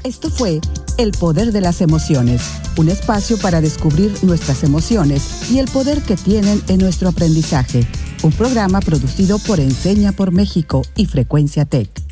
Esto 0.03 0.29
fue 0.29 0.61
El 0.99 1.13
Poder 1.13 1.53
de 1.53 1.61
las 1.61 1.81
Emociones, 1.81 2.43
un 2.77 2.89
espacio 2.89 3.39
para 3.39 3.61
descubrir 3.61 4.13
nuestras 4.25 4.65
emociones 4.65 5.49
y 5.53 5.61
el 5.61 5.71
poder 5.71 6.03
que 6.03 6.17
tienen 6.17 6.61
en 6.67 6.79
nuestro 6.81 7.11
aprendizaje. 7.11 7.87
Un 8.25 8.33
programa 8.33 8.81
producido 8.81 9.39
por 9.39 9.61
Enseña 9.61 10.11
por 10.11 10.33
México 10.33 10.83
y 10.97 11.07
Frecuencia 11.07 11.65
Tech. 11.65 12.04